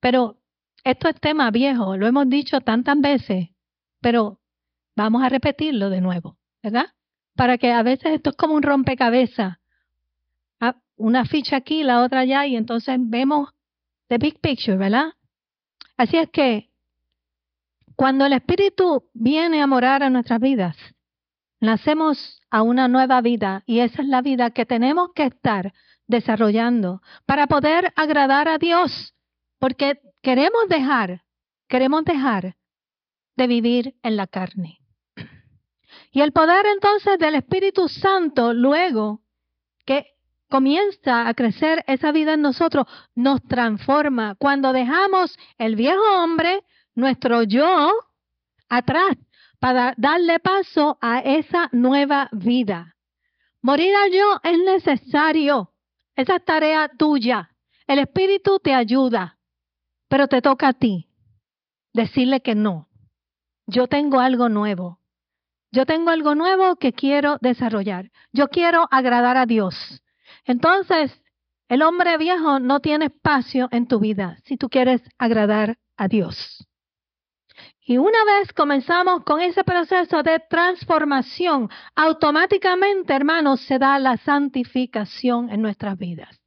Pero 0.00 0.38
esto 0.84 1.08
es 1.08 1.20
tema 1.20 1.50
viejo, 1.50 1.96
lo 1.96 2.06
hemos 2.06 2.28
dicho 2.28 2.60
tantas 2.60 3.00
veces, 3.00 3.50
pero 4.00 4.40
vamos 4.96 5.22
a 5.22 5.28
repetirlo 5.28 5.90
de 5.90 6.00
nuevo, 6.00 6.36
¿verdad? 6.62 6.86
Para 7.36 7.58
que 7.58 7.72
a 7.72 7.82
veces 7.82 8.12
esto 8.12 8.30
es 8.30 8.36
como 8.36 8.54
un 8.54 8.62
rompecabezas 8.62 9.60
una 11.00 11.24
ficha 11.24 11.56
aquí, 11.56 11.82
la 11.82 12.02
otra 12.02 12.20
allá, 12.20 12.46
y 12.46 12.56
entonces 12.56 12.96
vemos 13.00 13.48
the 14.08 14.18
big 14.18 14.38
picture, 14.38 14.76
¿verdad? 14.76 15.14
Así 15.96 16.16
es 16.18 16.28
que 16.30 16.70
cuando 17.96 18.26
el 18.26 18.34
Espíritu 18.34 19.08
viene 19.14 19.62
a 19.62 19.66
morar 19.66 20.02
a 20.02 20.10
nuestras 20.10 20.40
vidas, 20.40 20.76
nacemos 21.58 22.40
a 22.50 22.62
una 22.62 22.86
nueva 22.88 23.20
vida 23.22 23.62
y 23.66 23.80
esa 23.80 24.02
es 24.02 24.08
la 24.08 24.22
vida 24.22 24.50
que 24.50 24.66
tenemos 24.66 25.12
que 25.14 25.24
estar 25.24 25.72
desarrollando 26.06 27.02
para 27.24 27.46
poder 27.46 27.92
agradar 27.96 28.48
a 28.48 28.58
Dios, 28.58 29.14
porque 29.60 30.00
queremos 30.22 30.68
dejar, 30.68 31.22
queremos 31.68 32.04
dejar 32.04 32.56
de 33.36 33.46
vivir 33.46 33.94
en 34.02 34.16
la 34.16 34.26
carne. 34.26 34.78
Y 36.10 36.22
el 36.22 36.32
poder 36.32 36.66
entonces 36.66 37.18
del 37.18 37.36
Espíritu 37.36 37.88
Santo, 37.88 38.52
luego 38.52 39.20
que 39.86 40.06
comienza 40.48 41.28
a 41.28 41.34
crecer 41.34 41.84
esa 41.86 42.10
vida 42.10 42.34
en 42.34 42.42
nosotros, 42.42 42.86
nos 43.14 43.42
transforma. 43.44 44.34
Cuando 44.34 44.72
dejamos 44.72 45.38
el 45.58 45.76
viejo 45.76 46.02
hombre, 46.16 46.64
nuestro 46.94 47.44
yo, 47.44 47.92
atrás, 48.68 49.16
para 49.60 49.94
darle 49.96 50.40
paso 50.40 50.98
a 51.00 51.20
esa 51.20 51.68
nueva 51.70 52.28
vida. 52.32 52.96
Morir 53.62 53.94
a 53.94 54.08
yo 54.08 54.40
es 54.42 54.58
necesario. 54.58 55.72
Esa 56.16 56.36
es 56.36 56.44
tarea 56.44 56.90
tuya. 56.98 57.50
El 57.86 57.98
Espíritu 57.98 58.58
te 58.58 58.74
ayuda, 58.74 59.38
pero 60.10 60.26
te 60.26 60.42
toca 60.42 60.68
a 60.68 60.72
ti 60.72 61.06
decirle 61.94 62.40
que 62.40 62.56
no. 62.56 62.88
Yo 63.66 63.86
tengo 63.86 64.18
algo 64.18 64.48
nuevo. 64.48 64.98
Yo 65.70 65.86
tengo 65.86 66.10
algo 66.10 66.34
nuevo 66.34 66.74
que 66.76 66.92
quiero 66.92 67.38
desarrollar. 67.40 68.10
Yo 68.32 68.48
quiero 68.48 68.88
agradar 68.90 69.36
a 69.36 69.46
Dios. 69.46 70.02
Entonces, 70.44 71.22
el 71.68 71.82
hombre 71.82 72.18
viejo 72.18 72.58
no 72.58 72.80
tiene 72.80 73.06
espacio 73.06 73.68
en 73.70 73.86
tu 73.86 74.00
vida 74.00 74.38
si 74.44 74.56
tú 74.56 74.68
quieres 74.68 75.00
agradar 75.16 75.78
a 75.96 76.08
Dios. 76.08 76.66
Y 77.80 77.98
una 77.98 78.24
vez 78.24 78.52
comenzamos 78.52 79.22
con 79.22 79.40
ese 79.40 79.62
proceso 79.62 80.24
de 80.24 80.40
transformación, 80.50 81.68
automáticamente, 81.94 83.14
hermanos, 83.14 83.60
se 83.60 83.78
da 83.78 83.98
la 84.00 84.16
santificación 84.16 85.50
en 85.50 85.62
nuestras 85.62 85.96
vidas. 85.96 86.39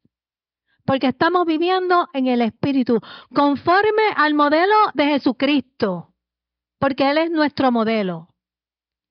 Porque 0.85 1.07
estamos 1.07 1.45
viviendo 1.45 2.09
en 2.13 2.27
el 2.27 2.41
Espíritu, 2.41 2.99
conforme 3.33 4.03
al 4.15 4.33
modelo 4.33 4.75
de 4.93 5.05
Jesucristo, 5.05 6.13
porque 6.79 7.09
Él 7.09 7.17
es 7.17 7.31
nuestro 7.31 7.71
modelo. 7.71 8.29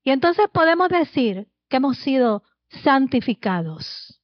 Y 0.05 0.11
entonces 0.11 0.47
podemos 0.53 0.89
decir 0.89 1.47
que 1.69 1.77
hemos 1.77 1.99
sido 1.99 2.43
santificados. 2.83 4.21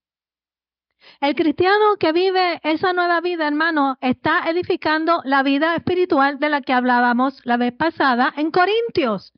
El 1.20 1.34
cristiano 1.34 1.96
que 1.98 2.12
vive 2.12 2.61
esa 2.62 2.92
nueva 2.92 3.20
vida, 3.20 3.48
hermano, 3.48 3.96
está 4.00 4.48
edificando 4.48 5.20
la 5.24 5.42
vida 5.42 5.74
espiritual 5.74 6.38
de 6.38 6.48
la 6.48 6.61
que 6.61 6.72
hablábamos 6.72 7.40
la 7.44 7.56
vez 7.56 7.72
pasada 7.72 8.32
en 8.37 8.50
Corintios. 8.50 9.32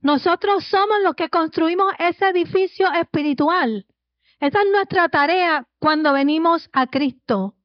Nosotros 0.00 0.64
somos 0.64 0.96
los 1.02 1.14
que 1.14 1.28
construimos 1.28 1.92
ese 1.98 2.28
edificio 2.28 2.90
espiritual. 2.92 3.86
Esa 4.40 4.62
es 4.62 4.70
nuestra 4.70 5.08
tarea 5.08 5.66
cuando 5.78 6.12
venimos 6.12 6.70
a 6.72 6.86
Cristo. 6.86 7.55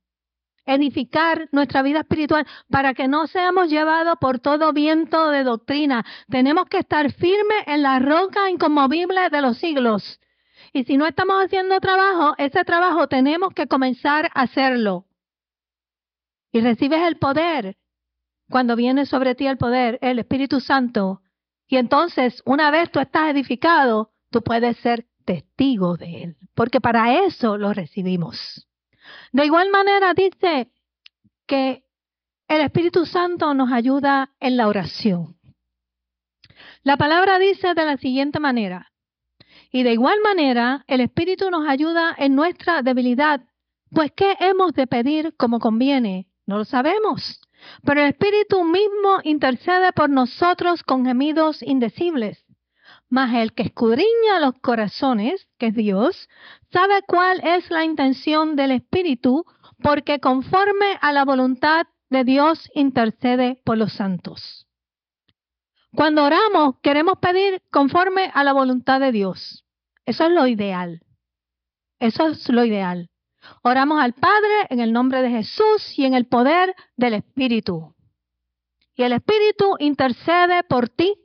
Edificar 0.65 1.50
nuestra 1.52 1.82
vida 1.82 2.02
espiritual 2.02 2.45
para 2.69 2.93
que 2.93 3.08
no 3.08 3.28
seamos 3.28 3.69
llevados 3.69 4.15
por 4.21 4.39
todo 4.39 4.74
viento 4.74 5.30
de 5.30 5.43
doctrina. 5.43 6.06
Tenemos 6.30 6.65
que 6.65 6.80
estar 6.80 7.12
firmes 7.12 7.63
en 7.67 7.82
la 7.82 8.00
roca 8.00 8.50
inconmovible 8.50 9.30
de 9.30 9.41
los 9.41 9.58
siglos. 9.58 10.19
Y 10.74 10.84
si 10.84 10.97
no 10.97 11.06
estamos 11.06 11.43
haciendo 11.43 11.80
trabajo, 11.80 12.36
ese 12.38 12.63
trabajo 12.63 13.08
tenemos 13.08 13.54
que 13.54 13.67
comenzar 13.67 14.30
a 14.34 14.43
hacerlo. 14.43 15.06
Y 16.52 16.62
recibes 16.62 17.02
el 17.02 17.17
poder. 17.17 17.78
Cuando 18.50 18.76
viene 18.76 19.06
sobre 19.06 19.36
ti 19.36 19.47
el 19.47 19.58
poder, 19.58 19.97
el 20.02 20.19
Espíritu 20.19 20.60
Santo. 20.60 21.21
Y 21.67 21.78
entonces, 21.78 22.41
una 22.45 22.69
vez 22.69 22.91
tú 22.91 23.00
estás 23.00 23.32
edificado, 23.32 24.12
tú 24.30 24.41
puedes 24.41 24.78
ser 24.78 25.08
testigo 25.26 25.97
de 25.97 26.24
Él. 26.24 26.38
Porque 26.54 26.82
para 26.82 27.24
eso 27.26 27.58
lo 27.58 27.74
recibimos. 27.74 28.67
De 29.32 29.46
igual 29.46 29.70
manera 29.70 30.13
dice 30.13 30.72
que 31.48 31.84
el 32.48 32.62
Espíritu 32.62 33.06
Santo 33.06 33.54
nos 33.54 33.72
ayuda 33.72 34.32
en 34.39 34.58
la 34.58 34.67
oración. 34.67 35.38
La 36.84 36.98
palabra 36.98 37.39
dice 37.39 37.74
de 37.74 37.86
la 37.86 37.98
siguiente 37.98 38.39
manera, 38.39 38.91
y 39.72 39.84
de 39.84 39.94
igual 39.94 40.20
manera, 40.22 40.84
el 40.88 41.00
Espíritu 41.00 41.50
nos 41.50 41.67
ayuda 41.67 42.13
en 42.17 42.36
nuestra 42.36 42.82
debilidad. 42.82 43.41
Pues, 43.89 44.12
¿qué 44.15 44.36
hemos 44.39 44.74
de 44.74 44.86
pedir 44.86 45.34
como 45.38 45.60
conviene? 45.60 46.28
No 46.46 46.58
lo 46.58 46.65
sabemos. 46.65 47.39
Pero 47.84 48.02
el 48.02 48.10
Espíritu 48.10 48.63
mismo 48.65 49.20
intercede 49.24 49.94
por 49.94 50.10
nosotros 50.10 50.84
con 50.84 51.06
gemidos 51.06 51.63
indecibles. 51.63 52.40
Mas 53.12 53.36
el 53.36 53.54
que 53.54 53.63
escudriña 53.63 54.39
los 54.39 54.54
corazones, 54.62 55.50
que 55.60 55.67
es 55.67 55.76
Dios, 55.76 56.30
sabe 56.71 57.02
cuál 57.06 57.45
es 57.45 57.69
la 57.69 57.84
intención 57.84 58.56
del 58.56 58.71
Espíritu, 58.71 59.45
porque 59.84 60.21
conforme 60.21 60.97
a 61.02 61.12
la 61.12 61.26
voluntad 61.26 61.88
de 62.10 62.24
Dios 62.24 62.71
intercede 62.74 63.62
por 63.65 63.78
los 63.78 63.91
santos. 63.91 64.65
Cuando 65.93 66.24
oramos, 66.24 66.76
queremos 66.82 67.15
pedir 67.19 67.62
conforme 67.69 68.32
a 68.34 68.45
la 68.45 68.54
voluntad 68.54 69.02
de 69.02 69.12
Dios. 69.12 69.65
Eso 70.06 70.28
es 70.28 70.32
lo 70.32 70.47
ideal. 70.47 71.02
Eso 72.00 72.30
es 72.30 72.47
lo 72.47 72.63
ideal. 72.63 73.10
Oramos 73.62 74.00
al 74.00 74.13
Padre 74.13 74.67
en 74.69 74.80
el 74.80 74.93
nombre 74.93 75.21
de 75.21 75.32
Jesús 75.32 76.00
y 76.00 76.06
en 76.06 76.13
el 76.13 76.28
poder 76.28 76.74
del 76.95 77.15
Espíritu. 77.15 77.93
Y 78.95 79.04
el 79.04 79.12
Espíritu 79.12 79.76
intercede 79.80 80.63
por 80.63 80.88
ti 80.88 81.20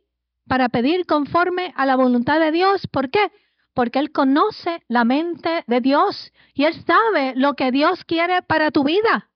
para 0.46 0.68
pedir 0.68 1.06
conforme 1.06 1.72
a 1.76 1.86
la 1.86 1.96
voluntad 1.96 2.40
de 2.40 2.52
Dios. 2.52 2.86
¿Por 2.86 3.10
qué? 3.10 3.30
Porque 3.74 3.98
Él 3.98 4.12
conoce 4.12 4.82
la 4.88 5.04
mente 5.04 5.64
de 5.66 5.80
Dios 5.80 6.32
y 6.54 6.64
Él 6.64 6.74
sabe 6.84 7.34
lo 7.36 7.54
que 7.54 7.70
Dios 7.70 8.04
quiere 8.04 8.42
para 8.42 8.70
tu 8.70 8.84
vida. 8.84 9.30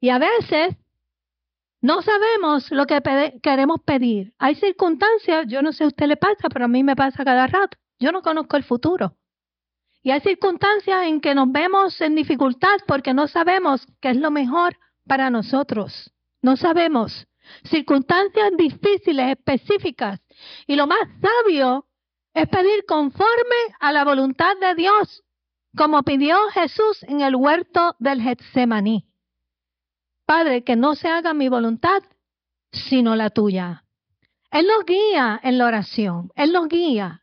Y 0.00 0.08
a 0.10 0.18
veces 0.18 0.76
no 1.80 2.00
sabemos 2.02 2.70
lo 2.70 2.86
que 2.86 3.00
queremos 3.42 3.80
pedir. 3.84 4.32
Hay 4.38 4.54
circunstancias, 4.54 5.46
yo 5.48 5.62
no 5.62 5.72
sé 5.72 5.84
a 5.84 5.88
usted 5.88 6.06
le 6.06 6.16
pasa, 6.16 6.48
pero 6.48 6.64
a 6.64 6.68
mí 6.68 6.82
me 6.82 6.96
pasa 6.96 7.24
cada 7.24 7.46
rato. 7.46 7.76
Yo 7.98 8.12
no 8.12 8.22
conozco 8.22 8.56
el 8.56 8.64
futuro. 8.64 9.16
Y 10.02 10.10
hay 10.10 10.20
circunstancias 10.20 11.06
en 11.06 11.20
que 11.20 11.34
nos 11.34 11.50
vemos 11.50 12.00
en 12.00 12.14
dificultad 12.14 12.78
porque 12.86 13.14
no 13.14 13.28
sabemos 13.28 13.86
qué 14.00 14.10
es 14.10 14.16
lo 14.16 14.30
mejor 14.30 14.76
para 15.06 15.30
nosotros. 15.30 16.12
No 16.40 16.56
sabemos. 16.56 17.26
Circunstancias 17.64 18.52
difíciles, 18.56 19.36
específicas. 19.36 20.20
Y 20.66 20.76
lo 20.76 20.86
más 20.86 21.00
sabio 21.20 21.86
es 22.34 22.48
pedir 22.48 22.84
conforme 22.86 23.56
a 23.80 23.92
la 23.92 24.04
voluntad 24.04 24.56
de 24.60 24.74
Dios, 24.74 25.22
como 25.76 26.02
pidió 26.02 26.36
Jesús 26.52 27.02
en 27.04 27.20
el 27.20 27.36
huerto 27.36 27.96
del 27.98 28.22
Getsemaní. 28.22 29.06
Padre, 30.24 30.64
que 30.64 30.76
no 30.76 30.94
se 30.94 31.08
haga 31.08 31.34
mi 31.34 31.48
voluntad, 31.48 32.02
sino 32.70 33.16
la 33.16 33.30
tuya. 33.30 33.84
Él 34.50 34.66
nos 34.66 34.84
guía 34.84 35.40
en 35.42 35.58
la 35.58 35.66
oración, 35.66 36.30
Él 36.34 36.52
nos 36.52 36.68
guía 36.68 37.22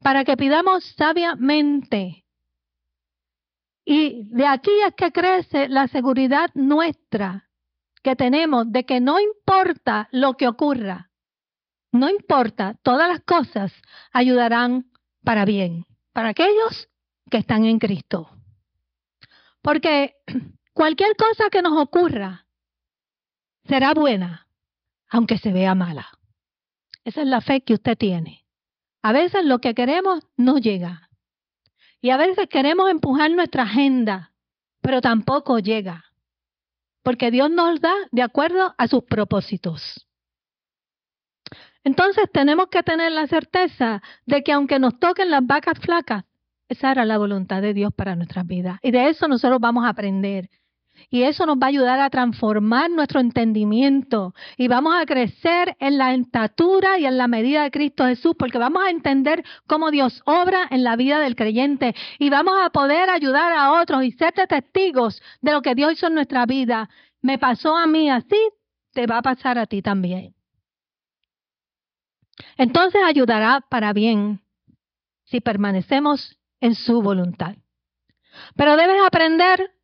para 0.00 0.24
que 0.24 0.36
pidamos 0.36 0.84
sabiamente. 0.96 2.24
Y 3.84 4.24
de 4.24 4.46
aquí 4.46 4.70
es 4.86 4.94
que 4.94 5.12
crece 5.12 5.68
la 5.68 5.88
seguridad 5.88 6.50
nuestra 6.54 7.45
que 8.06 8.16
tenemos 8.16 8.70
de 8.70 8.84
que 8.84 9.00
no 9.00 9.18
importa 9.18 10.08
lo 10.12 10.34
que 10.38 10.46
ocurra, 10.46 11.10
no 11.92 12.08
importa, 12.08 12.78
todas 12.82 13.08
las 13.08 13.20
cosas 13.20 13.72
ayudarán 14.12 14.90
para 15.24 15.44
bien, 15.44 15.84
para 16.12 16.28
aquellos 16.28 16.88
que 17.30 17.38
están 17.38 17.64
en 17.64 17.78
Cristo. 17.78 18.30
Porque 19.60 20.14
Cualquier 20.76 21.16
cosa 21.16 21.48
que 21.50 21.62
nos 21.62 21.72
ocurra 21.78 22.44
será 23.64 23.94
buena, 23.94 24.46
aunque 25.08 25.38
se 25.38 25.50
vea 25.50 25.74
mala. 25.74 26.06
Esa 27.02 27.22
es 27.22 27.28
la 27.28 27.40
fe 27.40 27.62
que 27.62 27.72
usted 27.72 27.96
tiene. 27.96 28.44
A 29.00 29.12
veces 29.12 29.46
lo 29.46 29.58
que 29.60 29.74
queremos 29.74 30.22
no 30.36 30.58
llega. 30.58 31.08
Y 32.02 32.10
a 32.10 32.18
veces 32.18 32.46
queremos 32.50 32.90
empujar 32.90 33.30
nuestra 33.30 33.62
agenda, 33.62 34.34
pero 34.82 35.00
tampoco 35.00 35.60
llega. 35.60 36.04
Porque 37.06 37.30
Dios 37.30 37.52
nos 37.52 37.80
da 37.80 37.94
de 38.10 38.22
acuerdo 38.22 38.74
a 38.76 38.88
sus 38.88 39.04
propósitos. 39.04 40.08
Entonces 41.84 42.24
tenemos 42.32 42.66
que 42.66 42.82
tener 42.82 43.12
la 43.12 43.28
certeza 43.28 44.02
de 44.24 44.42
que 44.42 44.50
aunque 44.50 44.80
nos 44.80 44.98
toquen 44.98 45.30
las 45.30 45.46
vacas 45.46 45.78
flacas, 45.78 46.24
esa 46.68 46.90
era 46.90 47.04
la 47.04 47.16
voluntad 47.16 47.62
de 47.62 47.74
Dios 47.74 47.92
para 47.94 48.16
nuestras 48.16 48.44
vidas. 48.44 48.80
Y 48.82 48.90
de 48.90 49.08
eso 49.08 49.28
nosotros 49.28 49.60
vamos 49.60 49.84
a 49.84 49.90
aprender. 49.90 50.50
Y 51.10 51.22
eso 51.22 51.46
nos 51.46 51.56
va 51.56 51.66
a 51.66 51.68
ayudar 51.68 52.00
a 52.00 52.10
transformar 52.10 52.90
nuestro 52.90 53.20
entendimiento 53.20 54.34
y 54.56 54.68
vamos 54.68 54.94
a 54.94 55.06
crecer 55.06 55.76
en 55.78 55.98
la 55.98 56.14
estatura 56.14 56.98
y 56.98 57.06
en 57.06 57.16
la 57.16 57.28
medida 57.28 57.62
de 57.62 57.70
Cristo 57.70 58.06
Jesús, 58.06 58.34
porque 58.38 58.58
vamos 58.58 58.82
a 58.82 58.90
entender 58.90 59.44
cómo 59.66 59.90
Dios 59.90 60.22
obra 60.26 60.66
en 60.70 60.84
la 60.84 60.96
vida 60.96 61.20
del 61.20 61.36
creyente 61.36 61.94
y 62.18 62.30
vamos 62.30 62.54
a 62.62 62.70
poder 62.70 63.10
ayudar 63.10 63.52
a 63.52 63.80
otros 63.80 64.04
y 64.04 64.12
ser 64.12 64.32
testigos 64.32 65.22
de 65.40 65.52
lo 65.52 65.62
que 65.62 65.74
Dios 65.74 65.92
hizo 65.92 66.08
en 66.08 66.14
nuestra 66.14 66.46
vida. 66.46 66.88
Me 67.22 67.38
pasó 67.38 67.76
a 67.76 67.86
mí 67.86 68.10
así, 68.10 68.38
te 68.92 69.06
va 69.06 69.18
a 69.18 69.22
pasar 69.22 69.58
a 69.58 69.66
ti 69.66 69.82
también. 69.82 70.34
Entonces 72.56 73.00
ayudará 73.04 73.60
para 73.68 73.92
bien 73.92 74.40
si 75.24 75.40
permanecemos 75.40 76.38
en 76.60 76.74
su 76.74 77.02
voluntad. 77.02 77.56
Pero 78.54 78.76
debes 78.76 79.00
aprender 79.04 79.75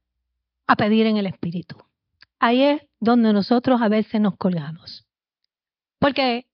a 0.66 0.77
pedir 0.77 1.07
en 1.07 1.16
el 1.16 1.27
Espíritu. 1.27 1.77
Ahí 2.38 2.62
es 2.62 2.83
donde 3.01 3.33
nosotros 3.33 3.81
a 3.83 3.88
veces 3.88 4.20
nos 4.20 4.37
colgamos. 4.37 5.07
Porque 5.98 6.46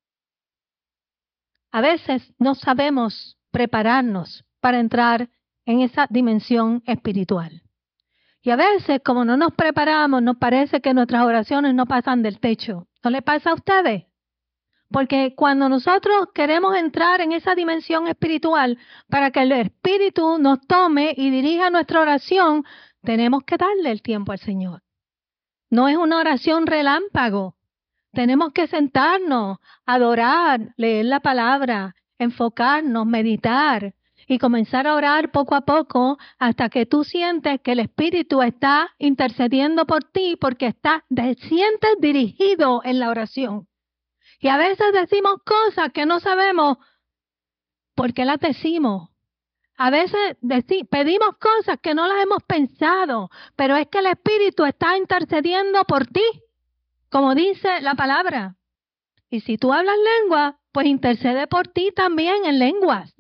a 1.71 1.81
veces 1.81 2.35
no 2.39 2.55
sabemos 2.55 3.39
prepararnos 3.51 4.45
para 4.61 4.81
entrar 4.81 5.31
en 5.65 5.81
esa 5.81 6.07
dimensión 6.11 6.83
espiritual. 6.87 7.63
Y 8.43 8.51
a 8.51 8.57
veces, 8.57 9.01
como 9.05 9.25
no 9.25 9.37
nos 9.37 9.53
preparamos, 9.53 10.23
nos 10.23 10.37
parece 10.37 10.81
que 10.81 10.95
nuestras 10.95 11.25
oraciones 11.25 11.75
no 11.75 11.87
pasan 11.87 12.23
del 12.23 12.41
techo. 12.41 12.89
¿No 13.05 13.11
le 13.11 13.23
pasa 13.23 13.51
a 13.51 13.55
ustedes? 13.55 14.05
Porque 14.91 15.35
cuando 15.37 15.69
nosotros 15.69 16.29
queremos 16.33 16.75
entrar 16.75 17.21
en 17.21 17.33
esa 17.33 17.55
dimensión 17.55 18.09
espiritual 18.09 18.79
para 19.09 19.31
que 19.31 19.43
el 19.43 19.53
Espíritu 19.53 20.39
nos 20.39 20.67
tome 20.67 21.13
y 21.15 21.31
dirija 21.31 21.69
nuestra 21.69 22.01
oración, 22.01 22.65
tenemos 23.03 23.45
que 23.45 23.57
darle 23.57 23.91
el 23.91 24.03
tiempo 24.03 24.33
al 24.33 24.39
Señor. 24.39 24.83
No 25.71 25.89
es 25.89 25.97
una 25.97 26.19
oración 26.19 26.67
relámpago. 26.67 27.57
Tenemos 28.13 28.53
que 28.53 28.67
sentarnos, 28.67 29.59
adorar, 29.85 30.73
leer 30.77 31.05
la 31.07 31.21
palabra, 31.21 31.95
enfocarnos, 32.19 33.07
meditar 33.07 33.95
y 34.27 34.39
comenzar 34.39 34.87
a 34.87 34.95
orar 34.95 35.31
poco 35.31 35.55
a 35.55 35.63
poco 35.63 36.19
hasta 36.39 36.69
que 36.69 36.87
tú 36.87 37.05
sientes 37.05 37.61
que 37.61 37.73
el 37.73 37.81
Espíritu 37.81 38.43
está 38.43 38.91
intercediendo 38.99 39.87
por 39.87 40.05
ti 40.05 40.37
porque 40.41 40.67
está, 40.67 41.05
te 41.15 41.35
sientes 41.35 41.97
dirigido 42.01 42.83
en 42.85 42.99
la 42.99 43.11
oración. 43.11 43.69
Y 44.41 44.49
a 44.49 44.57
veces 44.57 44.93
decimos 44.93 45.37
cosas 45.45 45.93
que 45.93 46.07
no 46.07 46.21
sabemos 46.21 46.79
por 47.95 48.13
qué 48.15 48.25
las 48.25 48.39
decimos. 48.39 49.11
A 49.81 49.91
veces 49.91 50.37
pedimos 50.91 51.37
cosas 51.39 51.79
que 51.81 51.95
no 51.95 52.09
las 52.09 52.21
hemos 52.25 52.43
pensado, 52.43 53.31
pero 53.55 53.77
es 53.77 53.87
que 53.87 54.01
el 54.01 54.07
Espíritu 54.07 54.65
está 54.65 54.99
intercediendo 54.99 55.85
por 55.85 56.05
ti, 56.05 56.25
como 57.09 57.37
dice 57.37 57.81
la 57.81 57.95
palabra. 57.95 58.57
Y 59.31 59.39
si 59.41 59.57
tú 59.57 59.73
hablas 59.73 59.95
lengua, 60.21 60.59
pues 60.73 60.89
intercede 60.89 61.47
por 61.47 61.69
ti 61.69 61.93
también 61.95 62.45
en 62.45 62.59
lenguas. 62.59 63.15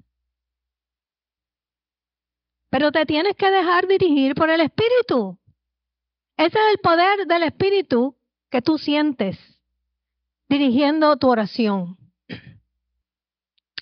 Pero 2.71 2.91
te 2.91 3.07
tienes 3.07 3.37
que 3.37 3.53
dejar 3.53 3.87
dirigir 3.87 4.35
por 4.35 4.51
el 4.51 4.61
Espíritu. 4.61 5.39
Ese 6.37 6.59
es 6.59 6.73
el 6.73 6.79
poder 6.79 7.29
del 7.29 7.45
Espíritu 7.45 8.17
que 8.51 8.63
tú 8.63 8.79
sientes 8.79 9.39
dirigiendo 10.49 11.17
tu 11.19 11.29
oración. 11.29 11.97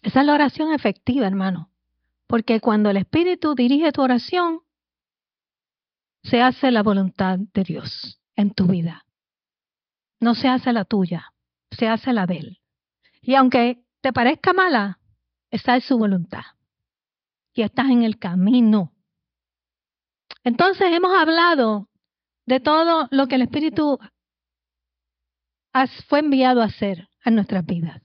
Esa 0.03 0.21
es 0.21 0.27
la 0.27 0.35
oración 0.35 0.75
efectiva, 0.75 1.27
hermano. 1.27 1.71
Porque 2.27 2.61
cuando 2.61 2.91
el 2.91 2.97
Espíritu 2.97 3.55
dirige 3.55 3.93
tu 3.93 4.03
oración, 4.03 4.61
se 6.23 6.43
hace 6.43 6.71
la 6.71 6.83
voluntad 6.83 7.39
de 7.39 7.63
Dios 7.63 8.21
en 8.35 8.53
tu 8.53 8.67
vida. 8.67 9.05
No 10.21 10.35
se 10.35 10.49
hace 10.49 10.73
la 10.73 10.85
tuya, 10.85 11.33
se 11.71 11.89
hace 11.89 12.13
la 12.13 12.27
de 12.27 12.39
Él. 12.39 12.61
Y 13.23 13.35
aunque 13.35 13.85
te 14.01 14.13
parezca 14.13 14.53
mala, 14.53 14.99
esa 15.51 15.77
es 15.77 15.85
su 15.85 15.99
voluntad. 15.99 16.43
Y 17.53 17.63
estás 17.63 17.87
en 17.91 18.03
el 18.03 18.19
camino. 18.19 18.93
Entonces 20.43 20.89
hemos 20.93 21.17
hablado 21.17 21.89
de 22.45 22.61
todo 22.61 23.09
lo 23.11 23.27
que 23.29 23.37
el 23.37 23.43
Espíritu 23.43 23.99
fue 26.09 26.21
enviado 26.21 26.63
a 26.63 26.67
hacer 26.67 27.09
en 27.25 27.35
nuestras 27.35 27.65
vidas. 27.67 28.01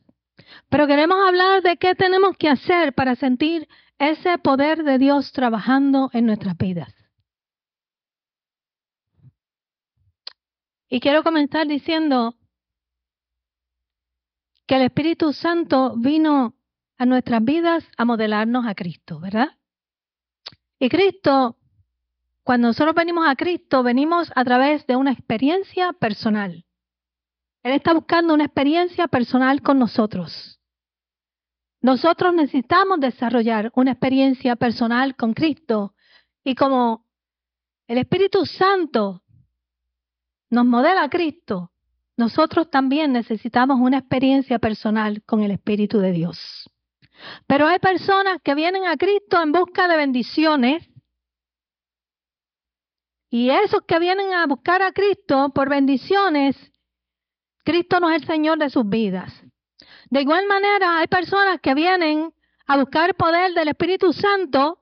Pero 0.69 0.87
queremos 0.87 1.17
hablar 1.25 1.61
de 1.61 1.77
qué 1.77 1.95
tenemos 1.95 2.35
que 2.37 2.49
hacer 2.49 2.93
para 2.93 3.15
sentir 3.15 3.67
ese 4.09 4.37
poder 4.39 4.83
de 4.83 4.97
Dios 4.97 5.31
trabajando 5.31 6.09
en 6.13 6.25
nuestras 6.25 6.57
vidas. 6.57 6.93
Y 10.89 10.99
quiero 10.99 11.23
comenzar 11.23 11.67
diciendo 11.67 12.35
que 14.65 14.75
el 14.75 14.83
Espíritu 14.83 15.33
Santo 15.33 15.95
vino 15.97 16.55
a 16.97 17.05
nuestras 17.05 17.43
vidas 17.43 17.85
a 17.97 18.05
modelarnos 18.05 18.65
a 18.65 18.75
Cristo, 18.75 19.19
¿verdad? 19.19 19.49
Y 20.79 20.89
Cristo, 20.89 21.57
cuando 22.43 22.69
nosotros 22.69 22.95
venimos 22.95 23.27
a 23.27 23.35
Cristo, 23.35 23.83
venimos 23.83 24.31
a 24.35 24.43
través 24.43 24.85
de 24.87 24.95
una 24.95 25.11
experiencia 25.11 25.93
personal. 25.93 26.65
Él 27.63 27.73
está 27.73 27.93
buscando 27.93 28.33
una 28.33 28.45
experiencia 28.45 29.07
personal 29.07 29.61
con 29.61 29.77
nosotros. 29.77 30.60
Nosotros 31.81 32.33
necesitamos 32.33 32.99
desarrollar 32.99 33.71
una 33.75 33.91
experiencia 33.91 34.55
personal 34.55 35.15
con 35.15 35.33
Cristo 35.33 35.95
y 36.43 36.55
como 36.55 37.05
el 37.87 37.97
Espíritu 37.97 38.45
Santo 38.45 39.23
nos 40.49 40.65
modela 40.65 41.03
a 41.03 41.09
Cristo, 41.09 41.71
nosotros 42.17 42.69
también 42.69 43.13
necesitamos 43.13 43.79
una 43.79 43.99
experiencia 43.99 44.59
personal 44.59 45.23
con 45.23 45.41
el 45.41 45.51
Espíritu 45.51 45.99
de 45.99 46.11
Dios. 46.11 46.69
Pero 47.47 47.67
hay 47.67 47.79
personas 47.79 48.39
que 48.43 48.53
vienen 48.53 48.85
a 48.85 48.97
Cristo 48.97 49.41
en 49.41 49.51
busca 49.51 49.87
de 49.87 49.97
bendiciones 49.97 50.87
y 53.29 53.49
esos 53.49 53.81
que 53.87 53.97
vienen 53.97 54.33
a 54.33 54.45
buscar 54.45 54.81
a 54.81 54.91
Cristo 54.91 55.51
por 55.55 55.69
bendiciones, 55.69 56.55
Cristo 57.63 57.99
no 57.99 58.11
es 58.11 58.21
el 58.21 58.27
Señor 58.27 58.57
de 58.59 58.69
sus 58.69 58.87
vidas. 58.87 59.33
De 60.11 60.21
igual 60.21 60.45
manera, 60.45 60.99
hay 60.99 61.07
personas 61.07 61.61
que 61.61 61.73
vienen 61.73 62.33
a 62.67 62.77
buscar 62.77 63.15
poder 63.15 63.53
del 63.53 63.69
Espíritu 63.69 64.11
Santo, 64.11 64.79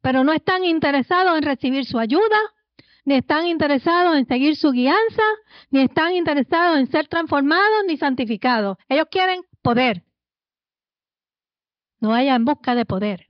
pero 0.00 0.24
no 0.24 0.32
están 0.32 0.64
interesados 0.64 1.36
en 1.36 1.42
recibir 1.42 1.84
su 1.84 1.98
ayuda, 1.98 2.38
ni 3.04 3.16
están 3.16 3.46
interesados 3.46 4.16
en 4.16 4.26
seguir 4.26 4.56
su 4.56 4.70
guianza, 4.70 5.22
ni 5.70 5.82
están 5.82 6.14
interesados 6.14 6.78
en 6.78 6.86
ser 6.86 7.06
transformados 7.06 7.84
ni 7.86 7.98
santificados. 7.98 8.78
Ellos 8.88 9.08
quieren 9.10 9.42
poder. 9.60 10.04
No 12.00 12.08
vaya 12.08 12.34
en 12.34 12.46
busca 12.46 12.74
de 12.74 12.86
poder. 12.86 13.26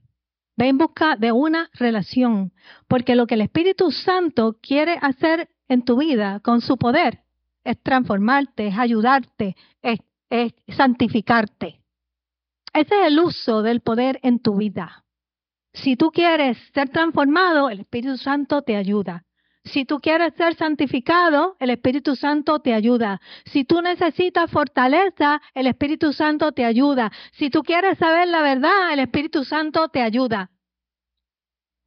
Ve 0.55 0.69
en 0.69 0.77
busca 0.77 1.17
de 1.17 1.33
una 1.33 1.69
relación. 1.73 2.53
Porque 2.87 3.15
lo 3.15 3.27
que 3.27 3.35
el 3.35 3.41
Espíritu 3.41 3.91
Santo 3.91 4.57
quiere 4.61 4.97
hacer 5.01 5.49
en 5.67 5.83
tu 5.83 5.97
vida 5.97 6.39
con 6.39 6.61
su 6.61 6.77
poder 6.77 7.19
es 7.65 7.81
transformarte, 7.83 8.67
es 8.67 8.77
ayudarte, 8.77 9.57
es, 9.81 9.99
es 10.43 10.53
santificarte. 10.75 11.81
Ese 12.73 13.01
es 13.01 13.07
el 13.07 13.19
uso 13.19 13.61
del 13.61 13.81
poder 13.81 14.19
en 14.21 14.39
tu 14.39 14.57
vida. 14.57 15.05
Si 15.73 15.95
tú 15.95 16.11
quieres 16.11 16.57
ser 16.73 16.89
transformado, 16.89 17.69
el 17.69 17.81
Espíritu 17.81 18.17
Santo 18.17 18.61
te 18.61 18.75
ayuda. 18.75 19.25
Si 19.65 19.83
tú 19.83 19.99
quieres 19.99 20.33
ser 20.35 20.55
santificado, 20.55 21.55
el 21.59 21.71
Espíritu 21.71 22.15
Santo 22.15 22.59
te 22.59 22.73
ayuda. 22.73 23.19
Si 23.45 23.65
tú 23.65 23.81
necesitas 23.81 24.51
fortaleza, 24.51 25.41
el 25.53 25.67
Espíritu 25.67 26.13
Santo 26.13 26.51
te 26.51 26.65
ayuda. 26.65 27.11
Si 27.33 27.49
tú 27.49 27.63
quieres 27.63 27.97
saber 27.97 28.27
la 28.27 28.41
verdad, 28.41 28.93
el 28.93 28.99
Espíritu 28.99 29.43
Santo 29.43 29.89
te 29.89 30.01
ayuda. 30.01 30.51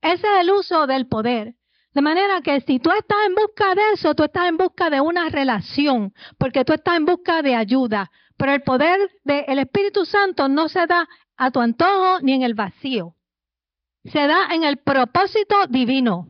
Ese 0.03 0.27
es 0.27 0.41
el 0.41 0.51
uso 0.51 0.87
del 0.87 1.07
poder. 1.07 1.55
De 1.95 2.03
manera 2.03 2.41
que 2.43 2.61
si 2.61 2.79
tú 2.81 2.91
estás 2.91 3.19
en 3.27 3.35
busca 3.35 3.75
de 3.75 3.83
eso, 3.95 4.15
tú 4.15 4.25
estás 4.25 4.49
en 4.49 4.57
busca 4.57 4.91
de 4.91 5.01
una 5.01 5.29
relación, 5.29 6.13
porque 6.37 6.65
tú 6.65 6.73
estás 6.73 6.97
en 6.97 7.05
busca 7.05 7.43
de 7.43 7.55
ayuda. 7.55 8.11
Pero 8.39 8.53
el 8.53 8.63
poder 8.63 9.11
del 9.25 9.59
Espíritu 9.59 10.07
Santo 10.07 10.49
no 10.49 10.69
se 10.69 10.87
da 10.87 11.09
a 11.37 11.51
tu 11.51 11.61
antojo 11.61 12.21
ni 12.23 12.33
en 12.33 12.43
el 12.43 12.55
vacío. 12.55 13.15
Se 14.05 14.27
da 14.27 14.55
en 14.55 14.63
el 14.63 14.79
propósito 14.79 15.67
divino. 15.69 16.29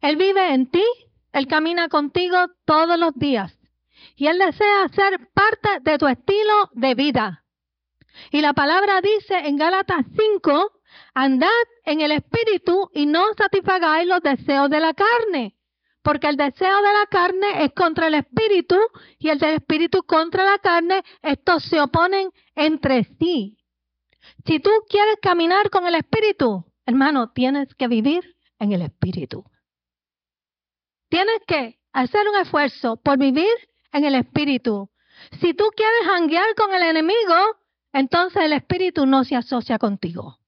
Él 0.00 0.16
vive 0.16 0.52
en 0.52 0.70
ti, 0.70 0.84
Él 1.32 1.46
camina 1.46 1.88
contigo 1.88 2.36
todos 2.64 2.98
los 2.98 3.14
días. 3.14 3.56
Y 4.16 4.26
Él 4.26 4.38
desea 4.38 4.88
ser 4.88 5.30
parte 5.32 5.68
de 5.82 5.98
tu 5.98 6.08
estilo 6.08 6.70
de 6.72 6.94
vida. 6.94 7.44
Y 8.32 8.40
la 8.40 8.52
palabra 8.52 9.00
dice 9.00 9.38
en 9.38 9.56
Gálatas 9.56 10.04
5, 10.16 10.72
andad 11.14 11.48
en 11.84 12.00
el 12.00 12.10
espíritu 12.10 12.90
y 12.92 13.06
no 13.06 13.22
satisfagáis 13.36 14.08
los 14.08 14.20
deseos 14.20 14.68
de 14.68 14.80
la 14.80 14.94
carne. 14.94 15.57
Porque 16.08 16.26
el 16.26 16.38
deseo 16.38 16.76
de 16.78 16.92
la 16.94 17.04
carne 17.10 17.64
es 17.64 17.74
contra 17.74 18.06
el 18.06 18.14
espíritu 18.14 18.76
y 19.18 19.28
el 19.28 19.38
del 19.38 19.56
espíritu 19.56 20.04
contra 20.04 20.42
la 20.42 20.56
carne. 20.56 21.02
Estos 21.20 21.64
se 21.64 21.82
oponen 21.82 22.30
entre 22.54 23.04
sí. 23.18 23.58
Si 24.46 24.58
tú 24.58 24.70
quieres 24.88 25.16
caminar 25.20 25.68
con 25.68 25.86
el 25.86 25.94
espíritu, 25.94 26.64
hermano, 26.86 27.30
tienes 27.32 27.74
que 27.74 27.88
vivir 27.88 28.38
en 28.58 28.72
el 28.72 28.80
espíritu. 28.80 29.44
Tienes 31.10 31.42
que 31.46 31.78
hacer 31.92 32.26
un 32.26 32.40
esfuerzo 32.40 32.96
por 32.96 33.18
vivir 33.18 33.52
en 33.92 34.06
el 34.06 34.14
espíritu. 34.14 34.88
Si 35.42 35.52
tú 35.52 35.64
quieres 35.76 36.08
hanguear 36.08 36.54
con 36.54 36.72
el 36.72 36.84
enemigo, 36.84 37.36
entonces 37.92 38.44
el 38.44 38.54
espíritu 38.54 39.04
no 39.04 39.24
se 39.24 39.36
asocia 39.36 39.78
contigo. 39.78 40.38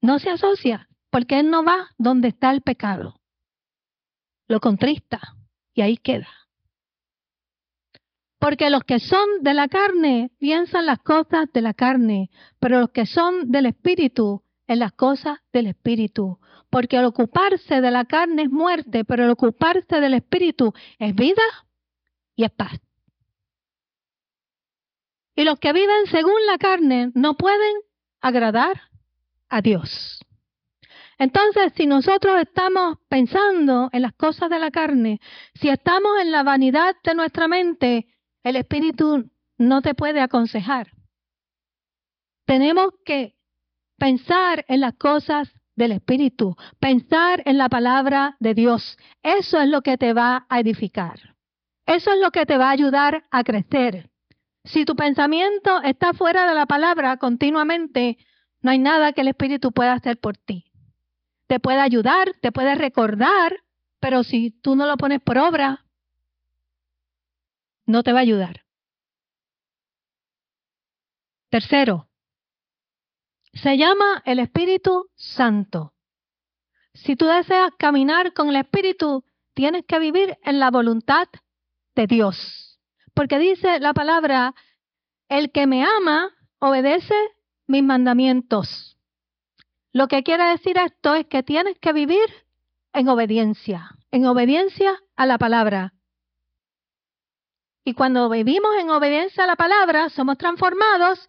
No 0.00 0.18
se 0.20 0.30
asocia, 0.30 0.88
porque 1.10 1.38
él 1.38 1.50
no 1.50 1.62
va 1.62 1.90
donde 1.98 2.28
está 2.28 2.50
el 2.50 2.62
pecado. 2.62 3.20
Lo 4.54 4.60
contrista 4.60 5.20
y 5.74 5.82
ahí 5.82 5.96
queda. 5.96 6.28
Porque 8.38 8.70
los 8.70 8.84
que 8.84 9.00
son 9.00 9.42
de 9.42 9.52
la 9.52 9.66
carne 9.66 10.30
piensan 10.38 10.86
las 10.86 11.00
cosas 11.00 11.52
de 11.52 11.60
la 11.60 11.74
carne, 11.74 12.30
pero 12.60 12.78
los 12.78 12.90
que 12.90 13.04
son 13.04 13.50
del 13.50 13.66
espíritu 13.66 14.44
en 14.68 14.78
las 14.78 14.92
cosas 14.92 15.40
del 15.52 15.66
espíritu 15.66 16.38
porque 16.70 16.98
el 16.98 17.04
ocuparse 17.04 17.80
de 17.80 17.90
la 17.90 18.04
carne 18.04 18.42
es 18.42 18.50
muerte, 18.50 19.04
pero 19.04 19.24
el 19.24 19.30
ocuparse 19.30 20.00
del 20.00 20.14
espíritu 20.14 20.72
es 21.00 21.14
vida 21.16 21.42
y 22.36 22.44
es 22.44 22.52
paz. 22.52 22.80
Y 25.34 25.42
los 25.42 25.58
que 25.58 25.72
viven 25.72 26.06
según 26.12 26.46
la 26.46 26.58
carne 26.58 27.10
no 27.14 27.34
pueden 27.34 27.74
agradar 28.20 28.82
a 29.48 29.62
Dios. 29.62 30.23
Entonces, 31.18 31.72
si 31.76 31.86
nosotros 31.86 32.40
estamos 32.40 32.98
pensando 33.08 33.88
en 33.92 34.02
las 34.02 34.14
cosas 34.14 34.50
de 34.50 34.58
la 34.58 34.70
carne, 34.70 35.20
si 35.54 35.68
estamos 35.68 36.20
en 36.20 36.32
la 36.32 36.42
vanidad 36.42 36.96
de 37.04 37.14
nuestra 37.14 37.48
mente, 37.48 38.06
el 38.42 38.56
Espíritu 38.56 39.30
no 39.58 39.82
te 39.82 39.94
puede 39.94 40.20
aconsejar. 40.20 40.88
Tenemos 42.46 42.90
que 43.04 43.34
pensar 43.96 44.64
en 44.68 44.80
las 44.80 44.94
cosas 44.94 45.50
del 45.76 45.92
Espíritu, 45.92 46.56
pensar 46.78 47.42
en 47.46 47.58
la 47.58 47.68
palabra 47.68 48.36
de 48.40 48.54
Dios. 48.54 48.98
Eso 49.22 49.60
es 49.60 49.68
lo 49.68 49.82
que 49.82 49.96
te 49.96 50.12
va 50.12 50.46
a 50.48 50.60
edificar. 50.60 51.18
Eso 51.86 52.12
es 52.12 52.20
lo 52.20 52.30
que 52.30 52.46
te 52.46 52.56
va 52.56 52.68
a 52.68 52.72
ayudar 52.72 53.24
a 53.30 53.44
crecer. 53.44 54.10
Si 54.64 54.84
tu 54.84 54.96
pensamiento 54.96 55.82
está 55.82 56.14
fuera 56.14 56.48
de 56.48 56.54
la 56.54 56.66
palabra 56.66 57.18
continuamente, 57.18 58.18
no 58.62 58.70
hay 58.70 58.78
nada 58.78 59.12
que 59.12 59.20
el 59.20 59.28
Espíritu 59.28 59.72
pueda 59.72 59.92
hacer 59.92 60.18
por 60.18 60.36
ti. 60.36 60.64
Te 61.46 61.60
puede 61.60 61.80
ayudar, 61.80 62.32
te 62.40 62.52
puede 62.52 62.74
recordar, 62.74 63.62
pero 64.00 64.22
si 64.22 64.50
tú 64.50 64.76
no 64.76 64.86
lo 64.86 64.96
pones 64.96 65.20
por 65.20 65.38
obra, 65.38 65.84
no 67.86 68.02
te 68.02 68.12
va 68.12 68.20
a 68.20 68.22
ayudar. 68.22 68.64
Tercero, 71.50 72.08
se 73.52 73.76
llama 73.76 74.22
el 74.24 74.40
Espíritu 74.40 75.10
Santo. 75.14 75.94
Si 76.94 77.16
tú 77.16 77.26
deseas 77.26 77.70
caminar 77.78 78.32
con 78.32 78.48
el 78.48 78.56
Espíritu, 78.56 79.24
tienes 79.54 79.84
que 79.86 79.98
vivir 79.98 80.36
en 80.42 80.58
la 80.58 80.70
voluntad 80.70 81.28
de 81.94 82.06
Dios. 82.06 82.80
Porque 83.14 83.38
dice 83.38 83.78
la 83.80 83.94
palabra, 83.94 84.54
el 85.28 85.52
que 85.52 85.66
me 85.66 85.84
ama 85.84 86.30
obedece 86.58 87.14
mis 87.66 87.82
mandamientos. 87.82 88.93
Lo 89.94 90.08
que 90.08 90.24
quiere 90.24 90.42
decir 90.46 90.76
esto 90.76 91.14
es 91.14 91.26
que 91.26 91.44
tienes 91.44 91.78
que 91.78 91.92
vivir 91.92 92.26
en 92.92 93.08
obediencia, 93.08 93.92
en 94.10 94.26
obediencia 94.26 95.00
a 95.14 95.24
la 95.24 95.38
palabra. 95.38 95.94
Y 97.84 97.94
cuando 97.94 98.28
vivimos 98.28 98.72
en 98.80 98.90
obediencia 98.90 99.44
a 99.44 99.46
la 99.46 99.54
palabra, 99.54 100.08
somos 100.08 100.36
transformados 100.36 101.28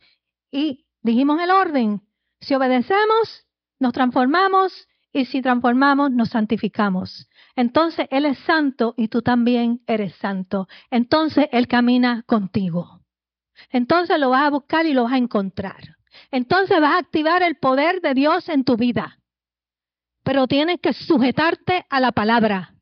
y 0.49 0.87
dijimos 1.03 1.39
el 1.41 1.51
orden. 1.51 2.01
Si 2.39 2.55
obedecemos, 2.55 3.45
nos 3.79 3.93
transformamos 3.93 4.87
y 5.13 5.25
si 5.25 5.43
transformamos, 5.43 6.09
nos 6.09 6.29
santificamos. 6.29 7.29
Entonces 7.55 8.07
Él 8.09 8.25
es 8.25 8.39
santo 8.39 8.95
y 8.97 9.09
tú 9.09 9.21
también 9.21 9.83
eres 9.85 10.15
santo. 10.15 10.67
Entonces 10.89 11.49
Él 11.51 11.67
camina 11.67 12.23
contigo. 12.25 13.01
Entonces 13.69 14.19
lo 14.19 14.31
vas 14.31 14.47
a 14.47 14.49
buscar 14.49 14.87
y 14.87 14.93
lo 14.93 15.03
vas 15.03 15.13
a 15.13 15.17
encontrar. 15.17 15.94
Entonces 16.31 16.79
vas 16.81 16.95
a 16.95 16.97
activar 16.99 17.43
el 17.43 17.55
poder 17.55 18.01
de 18.01 18.13
Dios 18.13 18.49
en 18.49 18.63
tu 18.63 18.77
vida. 18.77 19.19
Pero 20.23 20.47
tienes 20.47 20.79
que 20.81 20.93
sujetarte 20.93 21.85
a 21.89 21.99
la 21.99 22.11
palabra. 22.11 22.73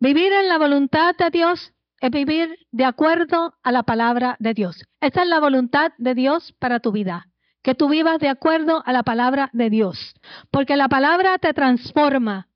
Vivir 0.00 0.32
en 0.32 0.48
la 0.48 0.58
voluntad 0.58 1.14
de 1.16 1.30
Dios 1.30 1.72
es 2.00 2.10
vivir 2.10 2.58
de 2.72 2.84
acuerdo 2.84 3.54
a 3.62 3.72
la 3.72 3.84
palabra 3.84 4.36
de 4.38 4.52
Dios. 4.52 4.84
Esa 5.00 5.22
es 5.22 5.28
la 5.28 5.40
voluntad 5.40 5.92
de 5.96 6.14
Dios 6.14 6.52
para 6.58 6.80
tu 6.80 6.92
vida. 6.92 7.28
Que 7.62 7.74
tú 7.74 7.88
vivas 7.88 8.18
de 8.18 8.28
acuerdo 8.28 8.82
a 8.84 8.92
la 8.92 9.02
palabra 9.02 9.48
de 9.54 9.70
Dios. 9.70 10.14
Porque 10.50 10.76
la 10.76 10.88
palabra 10.88 11.38
te 11.38 11.54
transforma. 11.54 12.48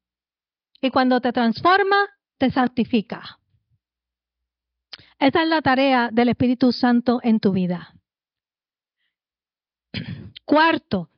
Y 0.83 0.91
cuando 0.91 1.23
te 1.23 1.33
transforma, 1.33 1.97
te 2.37 2.51
santifica. 2.51 3.38
Esa 5.19 5.43
es 5.43 5.49
la 5.49 5.63
tarea 5.63 6.11
del 6.13 6.29
Espíritu 6.29 6.73
Santo 6.73 7.21
en 7.23 7.41
tu 7.41 7.53
vida. 7.53 7.95
Cuarto, 10.45 11.11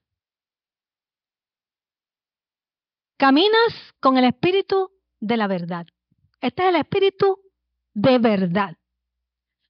caminas 3.19 3.95
con 4.01 4.17
el 4.17 4.25
Espíritu 4.25 4.91
de 5.21 5.37
la 5.37 5.47
verdad. 5.47 5.87
Este 6.41 6.63
es 6.63 6.69
el 6.71 6.77
Espíritu 6.77 7.39
de 7.93 8.19
verdad. 8.19 8.77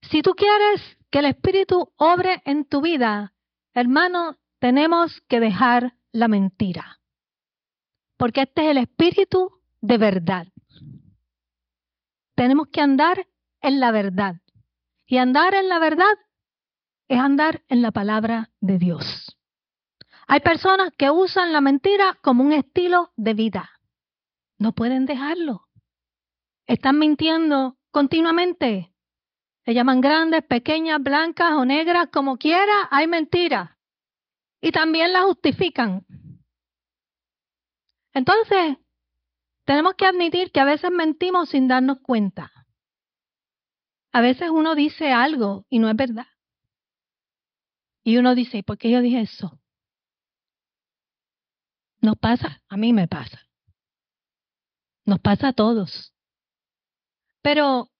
Si 0.03 0.23
tú 0.23 0.33
quieres 0.35 0.81
que 1.11 1.19
el 1.19 1.27
Espíritu 1.27 1.93
obre 1.97 2.41
en 2.45 2.65
tu 2.65 2.81
vida, 2.81 3.35
hermano, 3.75 4.39
tenemos 4.61 5.21
que 5.23 5.41
dejar 5.41 5.95
la 6.13 6.29
mentira. 6.29 7.01
Porque 8.17 8.43
este 8.43 8.63
es 8.63 8.71
el 8.71 8.79
Espíritu 8.79 9.51
de 9.81 9.99
verdad. 9.99 10.47
Tenemos 12.37 12.69
que 12.69 12.81
andar 12.81 13.27
en 13.61 13.81
la 13.81 13.91
verdad. 13.93 14.37
Y 15.07 15.19
andar 15.19 15.55
en 15.55 15.69
la 15.69 15.79
verdad 15.79 16.15
es 17.09 17.19
andar 17.19 17.63
en 17.69 17.83
la 17.83 17.91
palabra 17.91 18.51
de 18.61 18.79
Dios. 18.79 19.37
Hay 20.29 20.41
personas 20.41 20.93
que 20.97 21.11
usan 21.11 21.53
la 21.53 21.61
mentira 21.61 22.17
como 22.23 22.45
un 22.45 22.53
estilo 22.53 23.11
de 23.17 23.35
vida. 23.35 23.71
No 24.59 24.73
pueden 24.73 25.07
dejarlo. 25.07 25.67
Están 26.69 27.01
mintiendo 27.01 27.77
continuamente. 27.91 28.95
Se 29.65 29.75
llaman 29.75 30.01
grandes, 30.01 30.45
pequeñas, 30.45 31.03
blancas 31.03 31.55
o 31.55 31.65
negras, 31.65 32.09
como 32.13 32.37
quiera, 32.37 32.89
hay 32.93 33.09
mentiras. 33.09 33.71
Y 34.61 34.71
también 34.71 35.13
la 35.13 35.23
justifican. 35.23 36.07
Entonces, 38.13 38.77
tenemos 39.65 39.95
que 39.95 40.07
admitir 40.07 40.53
que 40.53 40.61
a 40.61 40.65
veces 40.65 40.91
mentimos 40.91 41.49
sin 41.49 41.67
darnos 41.67 41.99
cuenta. 42.03 42.53
A 44.13 44.21
veces 44.21 44.51
uno 44.51 44.75
dice 44.75 45.13
algo 45.13 45.67
y 45.69 45.79
no 45.79 45.89
es 45.89 45.97
verdad. 45.97 46.27
Y 48.03 48.17
uno 48.17 48.35
dice, 48.35 48.59
¿y 48.59 48.63
por 48.63 48.79
qué 48.79 48.91
yo 48.91 49.01
dije 49.01 49.21
eso? 49.21 49.61
Nos 52.01 52.17
pasa, 52.17 52.63
a 52.69 52.77
mí 52.77 52.93
me 52.93 53.07
pasa. 53.07 53.41
Nos 55.05 55.21
pasa 55.21 55.49
a 55.49 55.53
todos. 55.53 56.15
Pero, 57.43 57.91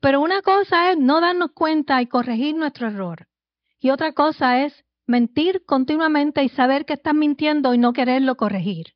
pero 0.00 0.20
una 0.20 0.42
cosa 0.42 0.92
es 0.92 0.98
no 0.98 1.20
darnos 1.20 1.52
cuenta 1.52 2.00
y 2.02 2.06
corregir 2.06 2.54
nuestro 2.54 2.88
error. 2.88 3.28
Y 3.80 3.90
otra 3.90 4.12
cosa 4.12 4.64
es 4.64 4.84
mentir 5.06 5.64
continuamente 5.64 6.44
y 6.44 6.48
saber 6.50 6.84
que 6.84 6.92
estás 6.94 7.14
mintiendo 7.14 7.74
y 7.74 7.78
no 7.78 7.92
quererlo 7.92 8.36
corregir. 8.36 8.94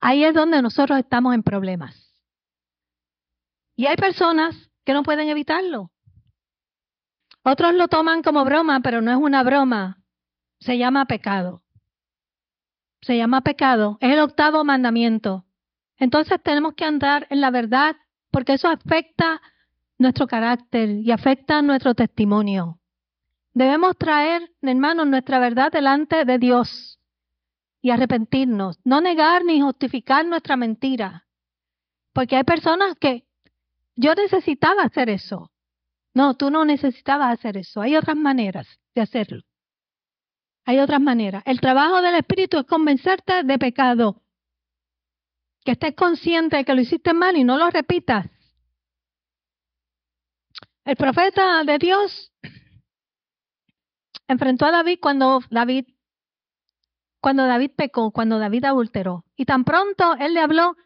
Ahí 0.00 0.24
es 0.24 0.34
donde 0.34 0.60
nosotros 0.62 0.98
estamos 0.98 1.34
en 1.34 1.42
problemas. 1.42 2.12
Y 3.76 3.86
hay 3.86 3.96
personas 3.96 4.70
que 4.84 4.92
no 4.92 5.02
pueden 5.02 5.28
evitarlo. 5.28 5.90
Otros 7.42 7.74
lo 7.74 7.88
toman 7.88 8.22
como 8.22 8.44
broma, 8.44 8.80
pero 8.80 9.02
no 9.02 9.10
es 9.10 9.18
una 9.18 9.42
broma. 9.42 10.02
Se 10.60 10.78
llama 10.78 11.04
pecado. 11.06 11.62
Se 13.02 13.16
llama 13.16 13.42
pecado. 13.42 13.98
Es 14.00 14.12
el 14.12 14.20
octavo 14.20 14.64
mandamiento. 14.64 15.44
Entonces 15.98 16.40
tenemos 16.42 16.74
que 16.74 16.84
andar 16.84 17.26
en 17.30 17.40
la 17.40 17.50
verdad 17.50 17.96
porque 18.30 18.54
eso 18.54 18.68
afecta 18.68 19.42
nuestro 19.98 20.26
carácter 20.26 20.88
y 20.90 21.10
afecta 21.12 21.62
nuestro 21.62 21.94
testimonio. 21.94 22.80
Debemos 23.52 23.96
traer, 23.96 24.50
hermanos, 24.62 25.06
nuestra 25.06 25.38
verdad 25.38 25.70
delante 25.70 26.24
de 26.24 26.38
Dios 26.38 26.98
y 27.80 27.90
arrepentirnos, 27.90 28.80
no 28.84 29.00
negar 29.00 29.44
ni 29.44 29.60
justificar 29.60 30.26
nuestra 30.26 30.56
mentira. 30.56 31.28
Porque 32.12 32.36
hay 32.36 32.44
personas 32.44 32.96
que 32.98 33.26
yo 33.96 34.14
necesitaba 34.14 34.82
hacer 34.82 35.08
eso. 35.08 35.50
No, 36.14 36.34
tú 36.34 36.50
no 36.50 36.64
necesitabas 36.64 37.32
hacer 37.32 37.56
eso. 37.56 37.80
Hay 37.80 37.96
otras 37.96 38.16
maneras 38.16 38.68
de 38.94 39.00
hacerlo. 39.02 39.42
Hay 40.64 40.78
otras 40.78 41.00
maneras. 41.00 41.42
El 41.46 41.60
trabajo 41.60 42.00
del 42.00 42.14
Espíritu 42.14 42.58
es 42.58 42.64
convencerte 42.64 43.42
de 43.42 43.58
pecado. 43.58 44.22
Que 45.64 45.72
estés 45.72 45.94
consciente 45.94 46.56
de 46.56 46.64
que 46.64 46.74
lo 46.74 46.80
hiciste 46.80 47.12
mal 47.12 47.36
y 47.36 47.44
no 47.44 47.58
lo 47.58 47.70
repitas. 47.70 48.26
El 50.84 50.96
profeta 50.96 51.64
de 51.64 51.78
Dios 51.78 52.32
enfrentó 54.28 54.66
a 54.66 54.70
David 54.70 54.98
cuando 55.00 55.40
David 55.50 55.86
cuando 57.20 57.46
David 57.46 57.70
pecó, 57.74 58.10
cuando 58.10 58.38
David 58.38 58.66
adulteró. 58.66 59.24
Y 59.34 59.46
tan 59.46 59.64
pronto 59.64 60.14
él 60.16 60.34
le 60.34 60.40
habló, 60.40 60.76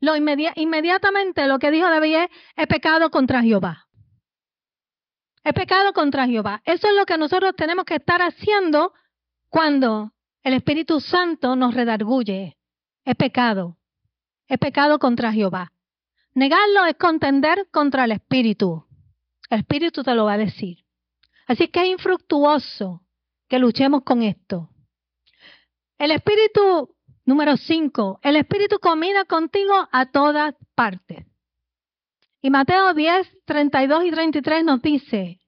lo 0.00 0.14
inmediatamente 0.16 1.46
lo 1.46 1.58
que 1.58 1.70
dijo 1.70 1.88
David 1.88 2.16
es, 2.16 2.28
he 2.56 2.66
pecado 2.66 3.10
contra 3.10 3.42
Jehová. 3.42 3.86
He 5.44 5.52
pecado 5.52 5.92
contra 5.92 6.26
Jehová. 6.26 6.60
Eso 6.64 6.88
es 6.88 6.94
lo 6.96 7.06
que 7.06 7.16
nosotros 7.16 7.54
tenemos 7.56 7.84
que 7.84 7.94
estar 7.96 8.20
haciendo 8.20 8.92
cuando 9.48 10.12
el 10.42 10.54
Espíritu 10.54 11.00
Santo 11.00 11.54
nos 11.56 11.74
redarguye. 11.74 12.56
He 13.04 13.14
pecado. 13.14 13.78
He 14.48 14.58
pecado 14.58 14.98
contra 14.98 15.32
Jehová. 15.32 15.72
Negarlo 16.34 16.84
es 16.86 16.96
contender 16.96 17.68
contra 17.70 18.04
el 18.04 18.12
Espíritu. 18.12 18.86
El 19.48 19.60
Espíritu 19.60 20.02
te 20.02 20.14
lo 20.14 20.24
va 20.24 20.34
a 20.34 20.38
decir. 20.38 20.84
Así 21.46 21.68
que 21.68 21.82
es 21.82 21.88
infructuoso 21.88 23.02
que 23.48 23.58
luchemos 23.58 24.02
con 24.02 24.22
esto. 24.22 24.70
El 25.96 26.10
Espíritu 26.10 26.95
Número 27.26 27.56
5. 27.56 28.20
El 28.22 28.36
Espíritu 28.36 28.78
camina 28.78 29.24
contigo 29.24 29.88
a 29.90 30.06
todas 30.06 30.54
partes. 30.76 31.26
Y 32.40 32.50
Mateo 32.50 32.94
10, 32.94 33.44
32 33.44 34.04
y 34.04 34.10
33 34.12 34.64
nos 34.64 34.80
dice, 34.80 35.40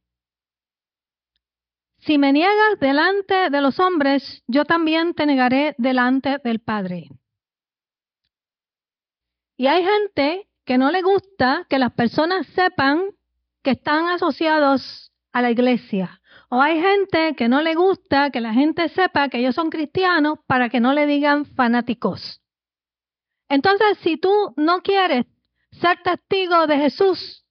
si 1.99 2.19
me 2.19 2.33
niegas 2.33 2.81
delante 2.81 3.51
de 3.51 3.61
los 3.61 3.79
hombres, 3.79 4.43
yo 4.49 4.65
también 4.65 5.15
te 5.15 5.25
negaré 5.25 5.77
delante 5.79 6.39
del 6.43 6.59
Padre. 6.59 7.11
Y 9.57 9.69
hay 9.69 9.85
gente 9.85 10.49
que 10.65 10.79
no 10.79 10.91
le 10.91 11.03
gusta 11.03 11.65
que 11.69 11.79
las 11.79 11.93
personas 11.93 12.47
sepan 12.49 13.03
que 13.63 13.71
están 13.73 14.07
asociados 14.07 15.13
a 15.33 15.43
la 15.43 15.53
iglesia 15.53 16.18
o 16.49 16.61
hay 16.61 16.81
gente 16.81 17.35
que 17.37 17.49
no 17.49 17.61
le 17.61 17.75
gusta 17.75 18.31
que 18.31 18.41
la 18.41 18.55
gente 18.55 18.89
sepa 18.89 19.29
que 19.29 19.39
ellos 19.39 19.55
son 19.55 19.69
cristianos 19.71 20.39
para 20.47 20.69
que 20.69 20.81
no 20.81 20.95
le 20.95 21.07
digan 21.07 21.45
fanáticos. 21.45 22.41
Entonces, 23.49 23.99
si 23.99 24.17
tú 24.17 24.55
no 24.57 24.83
quieres 24.83 25.27
ser 25.73 26.03
testigo 26.03 26.67
de 26.67 26.79
Jesús, 26.79 27.45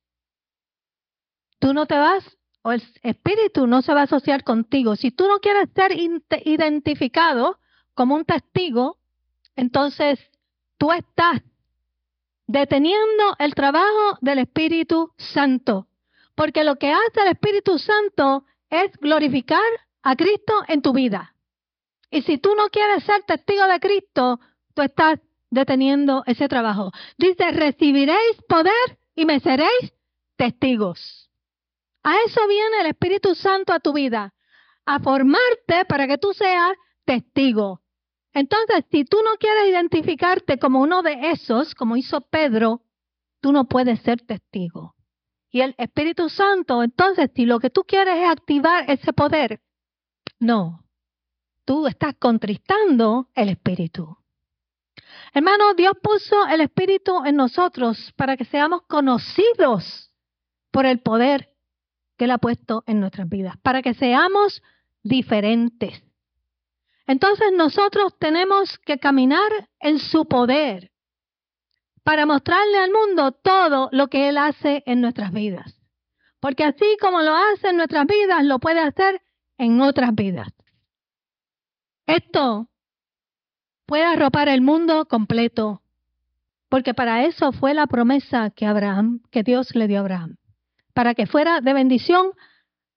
tú 1.59 1.73
no 1.73 1.85
te 1.85 1.95
vas, 1.95 2.37
o 2.63 2.71
el 2.71 2.83
Espíritu 3.03 3.67
no 3.67 3.81
se 3.81 3.93
va 3.93 4.01
a 4.01 4.03
asociar 4.03 4.43
contigo. 4.43 4.95
Si 4.95 5.11
tú 5.11 5.27
no 5.27 5.39
quieres 5.39 5.69
ser 5.75 5.93
identificado 6.45 7.59
como 7.93 8.15
un 8.15 8.25
testigo, 8.25 8.97
entonces 9.55 10.19
tú 10.77 10.91
estás 10.91 11.41
deteniendo 12.47 13.35
el 13.39 13.53
trabajo 13.53 14.17
del 14.21 14.39
Espíritu 14.39 15.13
Santo. 15.17 15.87
Porque 16.35 16.63
lo 16.63 16.75
que 16.75 16.91
hace 16.91 17.21
el 17.21 17.29
Espíritu 17.29 17.79
Santo 17.79 18.45
es 18.69 18.91
glorificar 18.97 19.59
a 20.03 20.15
Cristo 20.15 20.53
en 20.67 20.81
tu 20.81 20.93
vida. 20.93 21.35
Y 22.09 22.21
si 22.21 22.37
tú 22.37 22.55
no 22.55 22.69
quieres 22.69 23.03
ser 23.03 23.23
testigo 23.23 23.65
de 23.67 23.79
Cristo, 23.79 24.39
tú 24.73 24.81
estás 24.81 25.19
deteniendo 25.49 26.23
ese 26.25 26.47
trabajo. 26.47 26.91
Dice, 27.17 27.51
recibiréis 27.51 28.41
poder 28.47 28.97
y 29.15 29.25
me 29.25 29.39
seréis 29.39 29.93
testigos. 30.35 31.29
A 32.03 32.15
eso 32.25 32.47
viene 32.47 32.81
el 32.81 32.87
Espíritu 32.87 33.35
Santo 33.35 33.73
a 33.73 33.79
tu 33.79 33.93
vida, 33.93 34.33
a 34.85 34.99
formarte 34.99 35.85
para 35.85 36.07
que 36.07 36.17
tú 36.17 36.33
seas 36.33 36.77
testigo. 37.03 37.81
Entonces, 38.33 38.85
si 38.91 39.03
tú 39.03 39.17
no 39.23 39.35
quieres 39.37 39.69
identificarte 39.69 40.59
como 40.59 40.79
uno 40.79 41.01
de 41.01 41.31
esos, 41.31 41.73
como 41.75 41.97
hizo 41.97 42.21
Pedro, 42.21 42.81
tú 43.41 43.51
no 43.51 43.65
puedes 43.65 43.99
ser 44.01 44.21
testigo. 44.21 44.95
Y 45.49 45.61
el 45.61 45.75
Espíritu 45.77 46.29
Santo, 46.29 46.83
entonces, 46.83 47.31
si 47.35 47.45
lo 47.45 47.59
que 47.59 47.69
tú 47.69 47.83
quieres 47.83 48.17
es 48.17 48.29
activar 48.29 48.89
ese 48.89 49.13
poder, 49.13 49.61
no, 50.39 50.85
tú 51.65 51.87
estás 51.87 52.15
contristando 52.19 53.29
el 53.33 53.49
Espíritu. 53.49 54.17
Hermano, 55.33 55.73
Dios 55.73 55.93
puso 56.01 56.47
el 56.47 56.61
Espíritu 56.61 57.23
en 57.25 57.35
nosotros 57.35 58.13
para 58.15 58.37
que 58.37 58.45
seamos 58.45 58.83
conocidos 58.83 60.11
por 60.71 60.85
el 60.85 60.99
poder 60.99 61.53
que 62.17 62.25
Él 62.25 62.31
ha 62.31 62.37
puesto 62.37 62.83
en 62.87 62.99
nuestras 62.99 63.29
vidas, 63.29 63.55
para 63.61 63.81
que 63.81 63.93
seamos 63.93 64.61
diferentes. 65.03 66.03
Entonces 67.05 67.51
nosotros 67.55 68.17
tenemos 68.19 68.77
que 68.79 68.99
caminar 68.99 69.69
en 69.79 69.99
su 69.99 70.25
poder 70.25 70.91
para 72.07 72.25
mostrarle 72.25 72.77
al 72.77 72.89
mundo 72.89 73.33
todo 73.33 73.89
lo 73.91 74.07
que 74.07 74.29
Él 74.29 74.37
hace 74.37 74.81
en 74.85 75.01
nuestras 75.01 75.33
vidas. 75.33 75.77
Porque 76.39 76.63
así 76.63 76.95
como 77.01 77.21
lo 77.21 77.35
hace 77.35 77.67
en 77.67 77.75
nuestras 77.75 78.07
vidas, 78.07 78.45
lo 78.45 78.59
puede 78.59 78.79
hacer 78.79 79.21
en 79.57 79.81
otras 79.81 80.15
vidas. 80.15 80.47
Esto 82.05 82.69
puede 83.85 84.05
arropar 84.05 84.47
el 84.47 84.61
mundo 84.61 85.05
completo, 85.05 85.81
porque 86.69 86.93
para 86.93 87.25
eso 87.25 87.51
fue 87.51 87.73
la 87.73 87.87
promesa 87.87 88.51
que 88.51 88.65
Abraham, 88.65 89.21
que 89.29 89.43
Dios 89.43 89.75
le 89.75 89.89
dio 89.89 89.97
a 89.97 89.99
Abraham, 89.99 90.37
para 90.93 91.13
que 91.13 91.27
fuera 91.27 91.59
de 91.59 91.73
bendición 91.73 92.31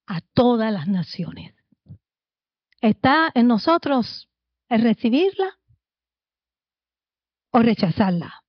a 0.07 0.21
todas 0.21 0.73
las 0.73 0.87
naciones. 0.87 1.53
Está 2.81 3.33
en 3.35 3.49
nosotros 3.49 4.29
el 4.69 4.83
recibirla 4.83 5.59
o 7.51 7.59
rechazarla. 7.59 8.40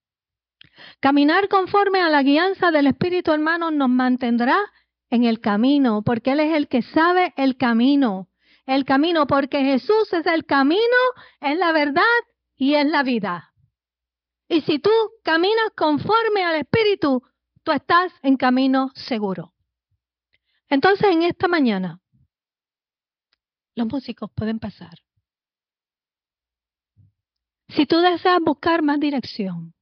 Caminar 1.02 1.48
conforme 1.48 2.00
a 2.00 2.08
la 2.08 2.22
guianza 2.22 2.70
del 2.70 2.86
Espíritu, 2.86 3.32
hermano, 3.32 3.72
nos 3.72 3.88
mantendrá 3.88 4.56
en 5.10 5.24
el 5.24 5.40
camino, 5.40 6.02
porque 6.02 6.30
Él 6.30 6.38
es 6.38 6.54
el 6.54 6.68
que 6.68 6.82
sabe 6.82 7.34
el 7.36 7.56
camino. 7.56 8.28
El 8.66 8.84
camino, 8.84 9.26
porque 9.26 9.64
Jesús 9.64 10.12
es 10.12 10.24
el 10.26 10.46
camino, 10.46 11.00
es 11.40 11.58
la 11.58 11.72
verdad 11.72 12.04
y 12.54 12.74
es 12.74 12.86
la 12.86 13.02
vida. 13.02 13.52
Y 14.48 14.60
si 14.60 14.78
tú 14.78 14.92
caminas 15.24 15.70
conforme 15.76 16.44
al 16.44 16.60
Espíritu, 16.60 17.20
tú 17.64 17.72
estás 17.72 18.12
en 18.22 18.36
camino 18.36 18.92
seguro. 18.94 19.54
Entonces, 20.68 21.08
en 21.10 21.24
esta 21.24 21.48
mañana, 21.48 22.00
los 23.74 23.88
músicos 23.88 24.30
pueden 24.36 24.60
pasar. 24.60 24.94
Si 27.70 27.86
tú 27.86 27.98
deseas 27.98 28.38
buscar 28.40 28.82
más 28.82 29.00
dirección, 29.00 29.74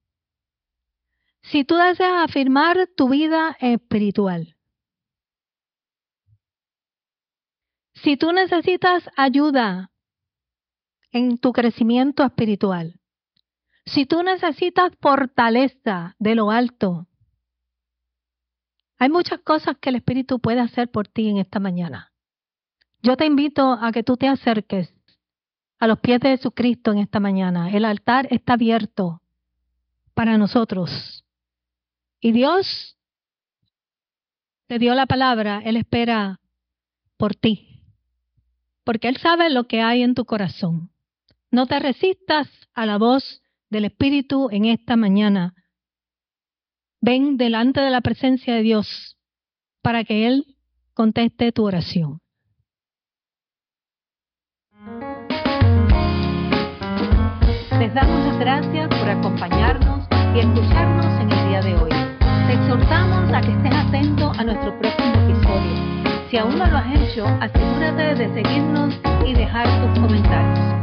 si 1.43 1.65
tú 1.65 1.77
deseas 1.77 2.25
afirmar 2.29 2.89
tu 2.97 3.09
vida 3.09 3.57
espiritual, 3.61 4.57
si 7.95 8.17
tú 8.17 8.33
necesitas 8.33 9.09
ayuda 9.17 9.91
en 11.13 11.39
tu 11.39 11.53
crecimiento 11.53 12.25
espiritual. 12.25 13.01
Si 13.85 14.07
tú 14.07 14.23
necesitas 14.23 14.93
fortaleza 15.01 16.15
de 16.19 16.35
lo 16.35 16.51
alto, 16.51 17.07
hay 18.99 19.09
muchas 19.09 19.41
cosas 19.41 19.77
que 19.81 19.89
el 19.89 19.97
Espíritu 19.97 20.39
puede 20.41 20.61
hacer 20.61 20.91
por 20.91 21.09
ti 21.09 21.29
en 21.29 21.39
esta 21.39 21.59
mañana. 21.59 22.13
Yo 23.03 23.17
te 23.17 23.25
invito 23.25 23.73
a 23.73 23.93
que 23.93 24.03
tú 24.03 24.17
te 24.17 24.29
acerques 24.29 24.95
a 25.79 25.87
los 25.87 25.99
pies 26.01 26.21
de 26.21 26.37
Jesucristo 26.37 26.93
en 26.93 26.99
esta 26.99 27.19
mañana. 27.19 27.71
El 27.71 27.87
altar 27.87 28.29
está 28.31 28.53
abierto 28.53 29.23
para 30.13 30.37
nosotros. 30.37 31.25
Y 32.21 32.33
Dios 32.33 32.97
te 34.67 34.79
dio 34.79 34.95
la 34.95 35.07
palabra, 35.07 35.63
Él 35.65 35.77
espera 35.77 36.39
por 37.17 37.35
ti, 37.35 37.83
porque 38.85 39.09
Él 39.09 39.17
sabe 39.17 39.51
lo 39.51 39.65
que 39.65 39.81
hay 39.81 40.03
en 40.03 40.15
tu 40.15 40.25
corazón. 40.25 40.91
No 41.51 41.67
te 41.67 41.79
resistas 41.81 42.49
a 42.75 42.87
la 42.87 42.99
voz 42.99 43.43
del 43.71 43.85
Espíritu 43.87 44.49
en 44.53 44.67
esta 44.67 44.97
mañana. 44.97 45.55
Ven 47.01 47.37
delante 47.37 47.81
de 47.81 47.91
la 47.91 48.01
presencia 48.01 48.55
de 48.55 48.63
Dios 48.63 49.17
para 49.83 50.05
que 50.05 50.27
Él 50.27 50.57
conteste 50.95 51.51
tu 51.53 51.65
oración. 51.65 52.21
Les 57.79 57.95
damos 57.95 58.27
las 58.27 58.39
gracias 58.39 58.89
por 58.89 59.09
acompañarnos 59.09 60.07
y 60.37 60.41
escucharnos 60.41 61.07
en 61.23 61.33
el 61.33 61.49
día 61.49 61.61
de 61.63 61.75
hoy. 61.75 62.10
Te 62.51 62.57
exhortamos 62.57 63.33
a 63.33 63.41
que 63.41 63.53
estés 63.53 63.73
atento 63.73 64.33
a 64.37 64.43
nuestro 64.43 64.77
próximo 64.81 65.15
episodio. 65.23 66.25
Si 66.29 66.37
aún 66.37 66.59
no 66.59 66.67
lo 66.67 66.79
has 66.79 66.97
hecho, 66.97 67.25
asegúrate 67.41 68.17
de 68.17 68.35
seguirnos 68.35 68.93
y 69.25 69.35
dejar 69.35 69.69
tus 69.81 70.01
comentarios. 70.01 70.80